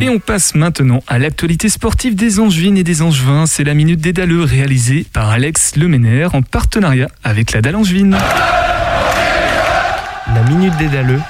[0.00, 3.46] Et on passe maintenant à l'actualité sportive des Angevines et des Angevins.
[3.46, 8.16] C'est la Minute des Dalleux réalisée par Alex Leméner en partenariat avec la Dalle Angevine.
[10.34, 11.20] La minute des Dalleux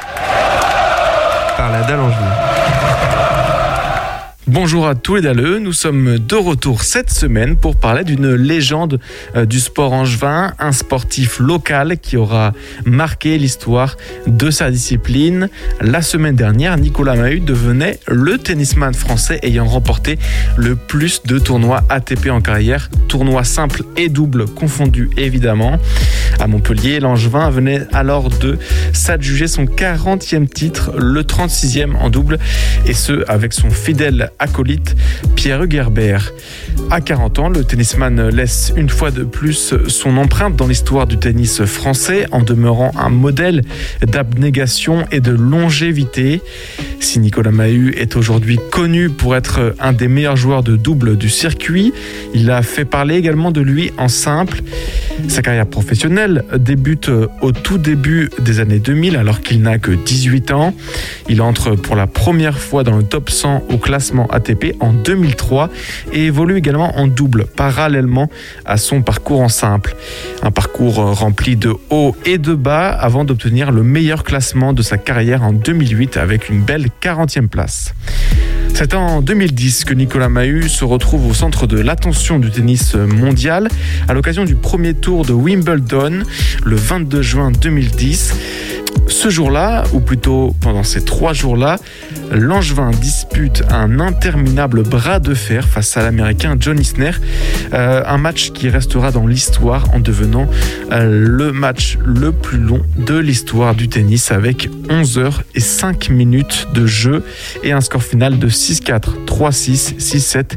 [1.56, 2.53] par la dalle Angevine.
[4.46, 9.00] Bonjour à tous les daleux, nous sommes de retour cette semaine pour parler d'une légende
[9.36, 12.52] euh, du sport angevin, un sportif local qui aura
[12.84, 15.48] marqué l'histoire de sa discipline.
[15.80, 20.18] La semaine dernière, Nicolas Mahut devenait le tennisman français ayant remporté
[20.58, 25.78] le plus de tournois ATP en carrière, tournois simples et doubles confondus évidemment.
[26.40, 28.58] À Montpellier, l'angevin venait alors de
[28.92, 32.38] s'adjuger son 40e titre, le 36e en double,
[32.86, 34.94] et ce avec son fidèle acolyte
[35.36, 36.32] Pierre Hugerbert.
[36.90, 41.18] À 40 ans, le tennisman laisse une fois de plus son empreinte dans l'histoire du
[41.18, 43.62] tennis français en demeurant un modèle
[44.02, 46.42] d'abnégation et de longévité.
[47.00, 51.28] Si Nicolas Mahut est aujourd'hui connu pour être un des meilleurs joueurs de double du
[51.28, 51.92] circuit,
[52.34, 54.62] il a fait parler également de lui en simple.
[55.28, 56.23] Sa carrière professionnelle
[56.56, 57.10] débute
[57.40, 60.74] au tout début des années 2000 alors qu'il n'a que 18 ans.
[61.28, 65.70] Il entre pour la première fois dans le top 100 au classement ATP en 2003
[66.12, 68.30] et évolue également en double parallèlement
[68.64, 69.96] à son parcours en simple.
[70.42, 74.98] Un parcours rempli de hauts et de bas avant d'obtenir le meilleur classement de sa
[74.98, 77.94] carrière en 2008 avec une belle 40e place.
[78.76, 83.68] C'est en 2010 que Nicolas Mahut se retrouve au centre de l'attention du tennis mondial
[84.08, 86.24] à l'occasion du premier tour de Wimbledon
[86.64, 88.34] le 22 juin 2010.
[89.06, 91.76] Ce jour-là, ou plutôt pendant ces trois jours-là,
[92.30, 97.12] l'Angevin dispute un interminable bras de fer face à l'Américain John Isner,
[97.72, 100.48] euh, un match qui restera dans l'histoire en devenant
[100.90, 106.08] euh, le match le plus long de l'histoire du tennis avec 11 heures et 5
[106.10, 107.24] minutes de jeu
[107.62, 110.56] et un score final de 6-4, 3-6, 6-7,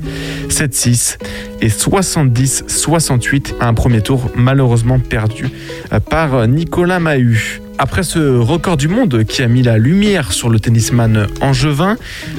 [0.50, 1.18] 7-6
[1.62, 5.50] et 70-68, un premier tour malheureusement perdu
[5.92, 7.62] euh, par Nicolas Mahut.
[7.80, 11.96] Après ce record du monde qui a mis la lumière sur le tennisman angevin,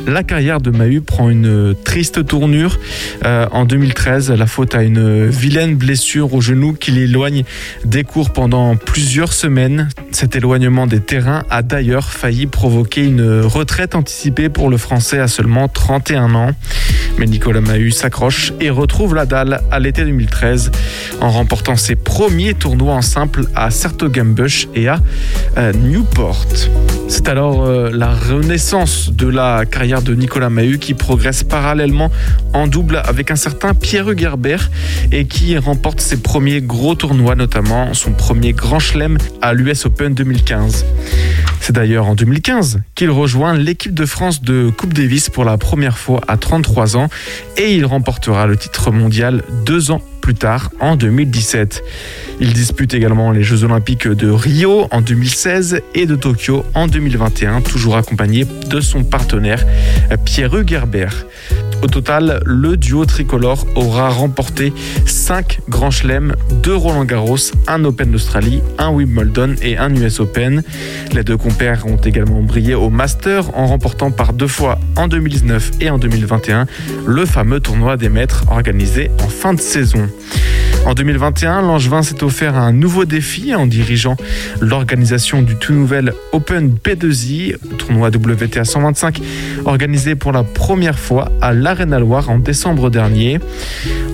[0.07, 2.81] la carrière de Mahut prend une triste tournure.
[3.25, 7.45] Euh, en 2013, la faute à une vilaine blessure au genou qui l'éloigne
[7.85, 9.89] des cours pendant plusieurs semaines.
[10.11, 15.29] Cet éloignement des terrains a d'ailleurs failli provoquer une retraite anticipée pour le Français à
[15.29, 16.51] seulement 31 ans.
[17.19, 20.71] Mais Nicolas Mahut s'accroche et retrouve la dalle à l'été 2013
[21.21, 25.01] en remportant ses premiers tournois en simple à Sertogenbosch et à
[25.73, 26.47] Newport.
[27.09, 32.11] C'est alors euh, la renaissance de la carrière de Nicolas Mahut qui progresse parallèlement
[32.53, 34.71] en double avec un certain Pierre Hugerbert
[35.11, 40.15] et qui remporte ses premiers gros tournois, notamment son premier grand chelem à l'US Open
[40.15, 40.85] 2015.
[41.61, 45.99] C'est d'ailleurs en 2015 qu'il rejoint l'équipe de France de Coupe Davis pour la première
[45.99, 47.09] fois à 33 ans
[47.57, 51.83] et il remportera le titre mondial deux ans plus tard, en 2017.
[52.41, 57.63] Il dispute également les Jeux Olympiques de Rio en 2016 et de Tokyo en 2021,
[57.63, 59.65] toujours accompagné de son partenaire
[60.25, 61.27] Pierre Hugerbert.
[61.83, 64.73] Au total, le duo tricolore aura remporté
[65.07, 67.37] 5 grands chelems, 2 Roland Garros,
[67.69, 70.63] un Open d'Australie, un Wimbledon et un US Open.
[71.13, 75.71] Les deux compères ont également brillé au Master en remportant par deux fois en 2019
[75.81, 76.67] et en 2021
[77.07, 80.08] le fameux tournoi des maîtres organisé en fin de saison.
[80.87, 84.17] En 2021, Langevin s'est offert un nouveau défi en dirigeant
[84.61, 89.21] l'organisation du tout nouvel Open P2I, tournoi WTA 125,
[89.67, 93.39] organisé pour la première fois à l'Arena Loire en décembre dernier.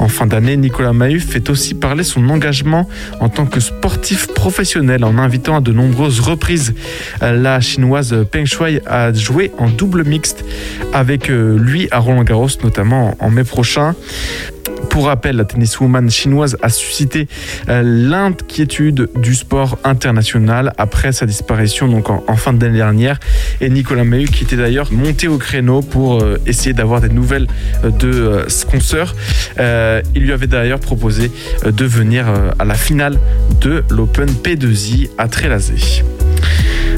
[0.01, 2.89] En fin d'année, Nicolas Mahut fait aussi parler son engagement
[3.21, 6.75] en tant que sportif professionnel en invitant à de nombreuses reprises
[7.21, 10.45] la chinoise Peng Shuai à jouer en double mixte
[10.93, 13.95] avec lui à Roland Garros, notamment en mai prochain.
[14.95, 17.27] Pour rappel, la tenniswoman chinoise a suscité
[17.69, 23.19] euh, l'inquiétude du sport international après sa disparition donc en, fin d'année dernière.
[23.61, 27.49] Et Nicolas Mahut qui était d'ailleurs monté au créneau pour euh, essayer d'avoir des nouvelles
[27.83, 29.15] euh, de sponsors.
[29.59, 31.33] il lui avait d'ailleurs proposé
[31.65, 32.27] de venir
[32.59, 33.19] à la finale
[33.61, 36.05] de l'Open P2I à Trélazé.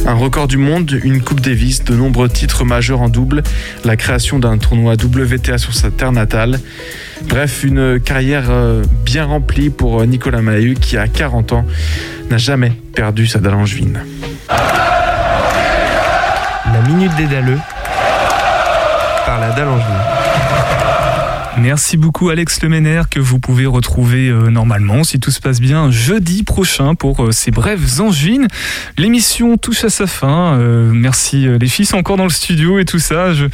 [0.09, 3.43] Un record du monde, une Coupe Davis, de nombreux titres majeurs en double,
[3.85, 6.61] la création d'un tournoi WTA sur sa terre natale.
[7.25, 11.65] Bref, une carrière euh, bien remplie pour euh, Nicolas Mahut qui, à 40 ans,
[12.31, 13.99] n'a jamais perdu sa dalle angevine.
[14.49, 14.59] La
[16.87, 17.59] minute des dalleux
[19.27, 20.16] par la dalle angevine.
[21.59, 25.91] Merci beaucoup Alex Lemener que vous pouvez retrouver euh, normalement si tout se passe bien
[25.91, 28.47] jeudi prochain pour euh, ces brèves angines.
[28.99, 30.55] L'émission touche à sa fin.
[30.59, 33.33] Euh, merci les sont encore dans le studio et tout ça.
[33.33, 33.47] Je,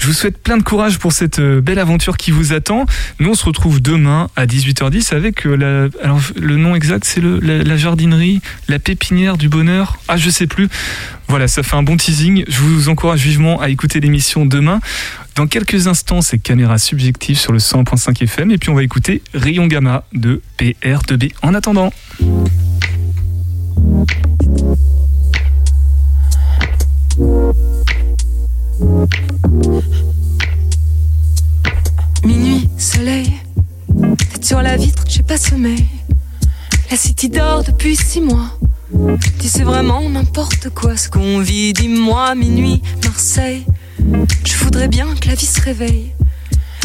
[0.00, 2.86] vous souhaite plein de courage pour cette belle aventure qui vous attend.
[3.20, 5.90] Nous on se retrouve demain à 18h10 avec le
[6.56, 9.98] nom exact c'est la, la jardinerie, la pépinière du bonheur?
[10.08, 10.68] Ah je sais plus.
[11.28, 12.44] Voilà, ça fait un bon teasing.
[12.48, 14.80] Je vous encourage vivement à écouter l'émission demain.
[15.34, 18.50] Dans quelques instants, c'est Caméra Subjective sur le 100.5 FM.
[18.52, 21.32] Et puis on va écouter Rayon Gamma de PR2B.
[21.42, 21.92] En attendant.
[32.24, 33.32] Minuit, soleil,
[34.32, 35.86] tête sur la vitre, j'ai pas sommeil.
[36.90, 38.58] La city dort depuis six mois.
[39.40, 41.72] C'est vraiment n'importe quoi ce qu'on vit.
[41.72, 43.64] Dis-moi, minuit, Marseille.
[44.44, 46.12] Je voudrais bien que la vie se réveille,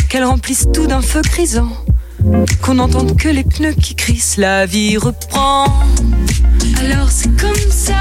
[0.10, 1.72] qu'elle remplisse tout d'un feu grisant,
[2.62, 4.38] qu'on n'entende que les pneus qui crissent.
[4.38, 5.66] La vie reprend.
[6.80, 7.96] Alors c'est comme ça.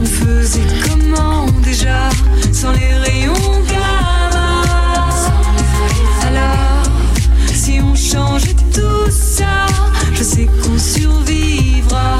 [0.00, 2.10] On faisait comment déjà
[2.52, 3.34] sans les rayons
[8.18, 9.66] changeait tout ça,
[10.12, 12.18] je sais qu'on survivra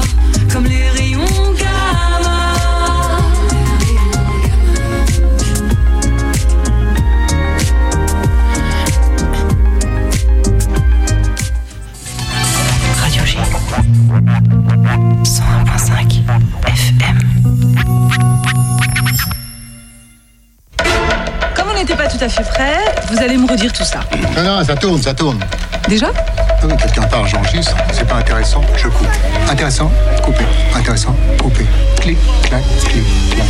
[0.51, 0.98] comme les
[22.19, 22.77] tout à fait prêt,
[23.09, 24.01] vous allez me redire tout ça.
[24.35, 25.39] Non, non, ça tourne, ça tourne.
[25.87, 26.07] Déjà
[26.63, 27.73] oui, Quelqu'un parle, j'enregistre.
[27.93, 29.07] C'est pas intéressant, je coupe.
[29.49, 29.89] Intéressant,
[30.21, 30.43] coupé.
[30.75, 31.65] Intéressant, coupé.
[32.01, 33.47] Clic, clac, clic, clac.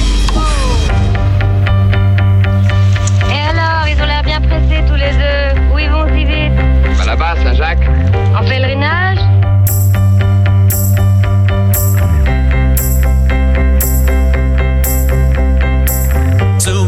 [3.28, 5.74] Et alors, ils ont l'air bien pressés tous les deux.
[5.74, 6.54] Où ils vont si vite
[7.00, 7.90] Bah là-bas, Saint-Jacques.
[8.40, 9.18] En pèlerinage
[16.60, 16.86] So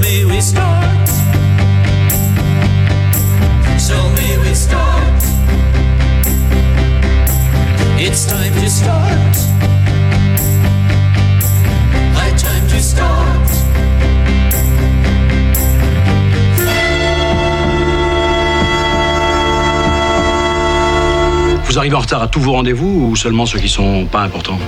[21.71, 24.59] Vous arrivez en retard à tous vos rendez-vous ou seulement ceux qui sont pas importants?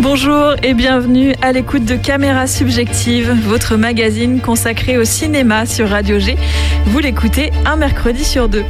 [0.00, 6.20] Bonjour et bienvenue à l'écoute de Caméra Subjective, votre magazine consacré au cinéma sur Radio
[6.20, 6.36] G.
[6.86, 8.64] Vous l'écoutez un mercredi sur deux.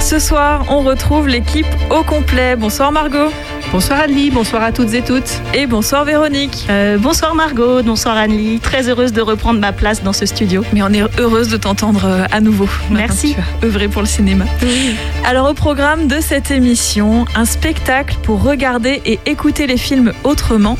[0.00, 2.56] Ce soir, on retrouve l'équipe au complet.
[2.56, 3.30] Bonsoir Margot.
[3.74, 5.42] Bonsoir Anne-Lie, bonsoir à toutes et toutes.
[5.52, 6.64] Et bonsoir Véronique.
[6.70, 8.60] Euh, bonsoir Margot, bonsoir Anne-Lie.
[8.60, 10.62] Très heureuse de reprendre ma place dans ce studio.
[10.72, 12.68] Mais on est heureuse de t'entendre euh, à nouveau.
[12.88, 13.34] Merci.
[13.34, 14.44] Tu as œuvré pour le cinéma.
[15.24, 20.78] Alors au programme de cette émission, un spectacle pour regarder et écouter les films autrement.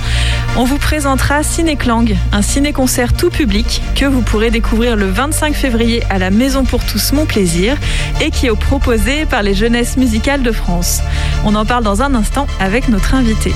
[0.56, 6.04] On vous présentera Cinéclang, un ciné-concert tout public que vous pourrez découvrir le 25 février
[6.10, 7.76] à la Maison pour tous Mon Plaisir
[8.20, 11.00] et qui est proposé par les Jeunesses musicales de France.
[11.44, 13.52] On en parle dans un instant avec notre invité.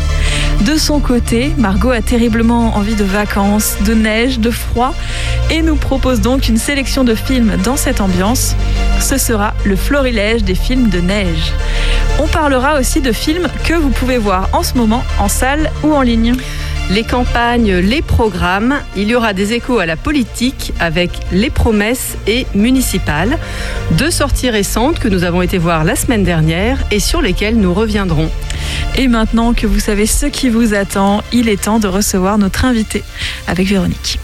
[0.63, 4.95] De son côté, Margot a terriblement envie de vacances, de neige, de froid
[5.51, 8.57] et nous propose donc une sélection de films dans cette ambiance.
[9.01, 11.53] Ce sera le florilège des films de neige.
[12.19, 15.95] On parlera aussi de films que vous pouvez voir en ce moment en salle ou
[15.95, 16.35] en ligne.
[16.91, 22.17] Les campagnes, les programmes, il y aura des échos à la politique avec les promesses
[22.27, 23.39] et municipales.
[23.99, 27.75] Deux sorties récentes que nous avons été voir la semaine dernière et sur lesquelles nous
[27.75, 28.31] reviendrons.
[28.97, 32.65] Et maintenant que vous savez ce qui vous attend, il est temps de recevoir notre
[32.65, 33.05] invité
[33.47, 34.19] avec Véronique.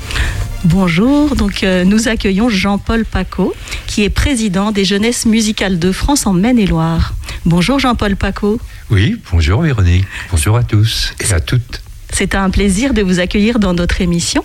[0.65, 3.55] Bonjour, donc euh, nous accueillons Jean-Paul Paco,
[3.87, 7.13] qui est président des Jeunesses musicales de France en Maine-et-Loire.
[7.45, 8.59] Bonjour Jean-Paul Paco.
[8.91, 11.84] Oui, bonjour Véronique, bonjour à tous et à toutes.
[12.17, 14.45] C'est un plaisir de vous accueillir dans notre émission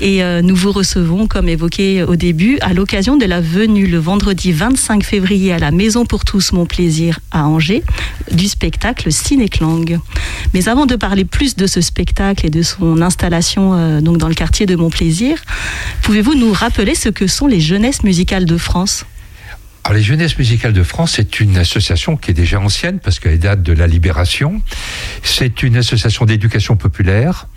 [0.00, 3.98] et euh, nous vous recevons, comme évoqué au début, à l'occasion de la venue le
[3.98, 7.84] vendredi 25 février à la Maison pour tous Mon Plaisir à Angers
[8.32, 10.00] du spectacle Cinéclang.
[10.54, 14.34] Mais avant de parler plus de ce spectacle et de son installation euh, dans le
[14.34, 15.40] quartier de Mon Plaisir,
[16.02, 19.04] pouvez-vous nous rappeler ce que sont les Jeunesses musicales de France?
[19.86, 23.38] Alors, les Jeunesses musicales de France, c'est une association qui est déjà ancienne parce qu'elle
[23.38, 24.62] date de la Libération.
[25.22, 27.48] C'est une association d'éducation populaire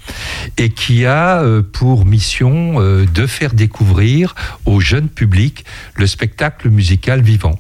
[0.58, 5.64] et qui a euh, pour mission euh, de faire découvrir au jeune public
[5.96, 7.58] le spectacle musical vivant.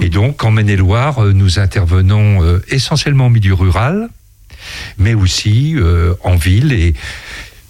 [0.00, 4.08] Et donc, en Maine-et-Loire, euh, nous intervenons essentiellement au milieu rural,
[4.98, 5.76] mais aussi
[6.24, 6.94] en ville et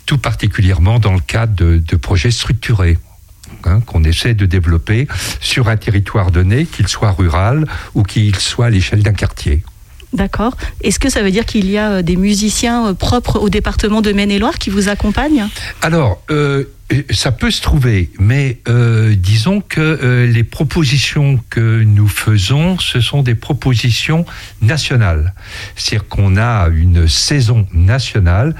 [0.06, 2.96] tout particulièrement dans le cadre de, de projets structurés
[3.66, 5.08] hein, qu'on essaie de développer
[5.40, 9.62] sur un territoire donné, qu'il soit rural ou qu'il soit à l'échelle d'un quartier.
[10.12, 10.56] D'accord.
[10.82, 14.02] Est-ce que ça veut dire qu'il y a euh, des musiciens euh, propres au département
[14.02, 15.46] de Maine-et-Loire qui vous accompagnent?
[15.80, 16.64] Alors, euh, Euh,
[17.10, 23.00] Ça peut se trouver, mais euh, disons que euh, les propositions que nous faisons, ce
[23.00, 24.24] sont des propositions
[24.60, 25.34] nationales.
[25.76, 28.54] C'est-à-dire qu'on a une saison nationale,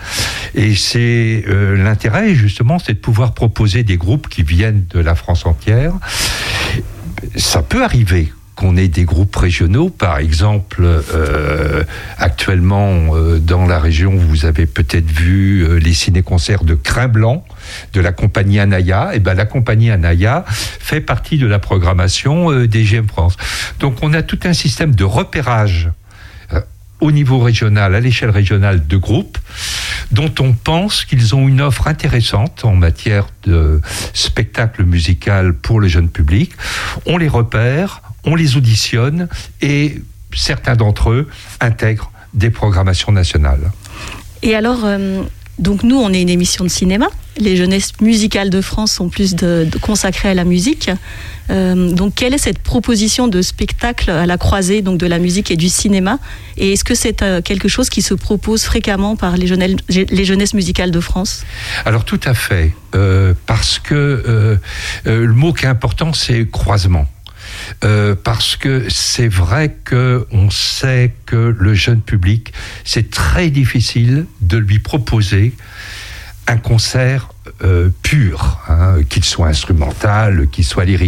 [0.55, 5.15] et c'est euh, l'intérêt justement, c'est de pouvoir proposer des groupes qui viennent de la
[5.15, 5.93] France entière.
[7.37, 11.85] Ça peut arriver qu'on ait des groupes régionaux, par exemple, euh,
[12.19, 17.45] actuellement euh, dans la région, vous avez peut-être vu euh, les ciné-concerts de Crin Blanc
[17.93, 19.11] de la compagnie Anaya.
[19.15, 23.37] Et ben la compagnie Anaya fait partie de la programmation euh, des GM France.
[23.81, 25.91] Donc on a tout un système de repérage
[26.53, 26.61] euh,
[27.01, 29.39] au niveau régional, à l'échelle régionale de groupes,
[30.11, 33.81] dont on pense qu'ils ont une offre intéressante en matière de
[34.13, 36.53] spectacle musical pour le jeune public.
[37.07, 39.29] On les repère, on les auditionne
[39.61, 40.03] et
[40.35, 41.29] certains d'entre eux
[41.61, 43.71] intègrent des programmations nationales.
[44.43, 45.23] Et alors, euh,
[45.59, 47.09] donc nous, on est une émission de cinéma.
[47.39, 50.91] Les jeunesses musicales de France sont plus de, consacrées à la musique.
[51.51, 55.51] Euh, donc, quelle est cette proposition de spectacle à la croisée donc de la musique
[55.51, 56.19] et du cinéma?
[56.57, 60.55] Et est-ce que c'est euh, quelque chose qui se propose fréquemment par les les jeunesses
[60.55, 61.45] musicales de France?
[61.85, 64.59] Alors tout à fait, euh, parce que
[65.05, 67.07] le mot qui est important, c'est croisement.
[67.85, 72.53] Euh, parce que c'est vrai que on sait que le jeune public,
[72.85, 75.53] c'est très difficile de lui proposer
[76.47, 77.29] un concert
[77.63, 81.01] euh, pur, hein, qu'il soit instrumental, qu'il soit lyrique.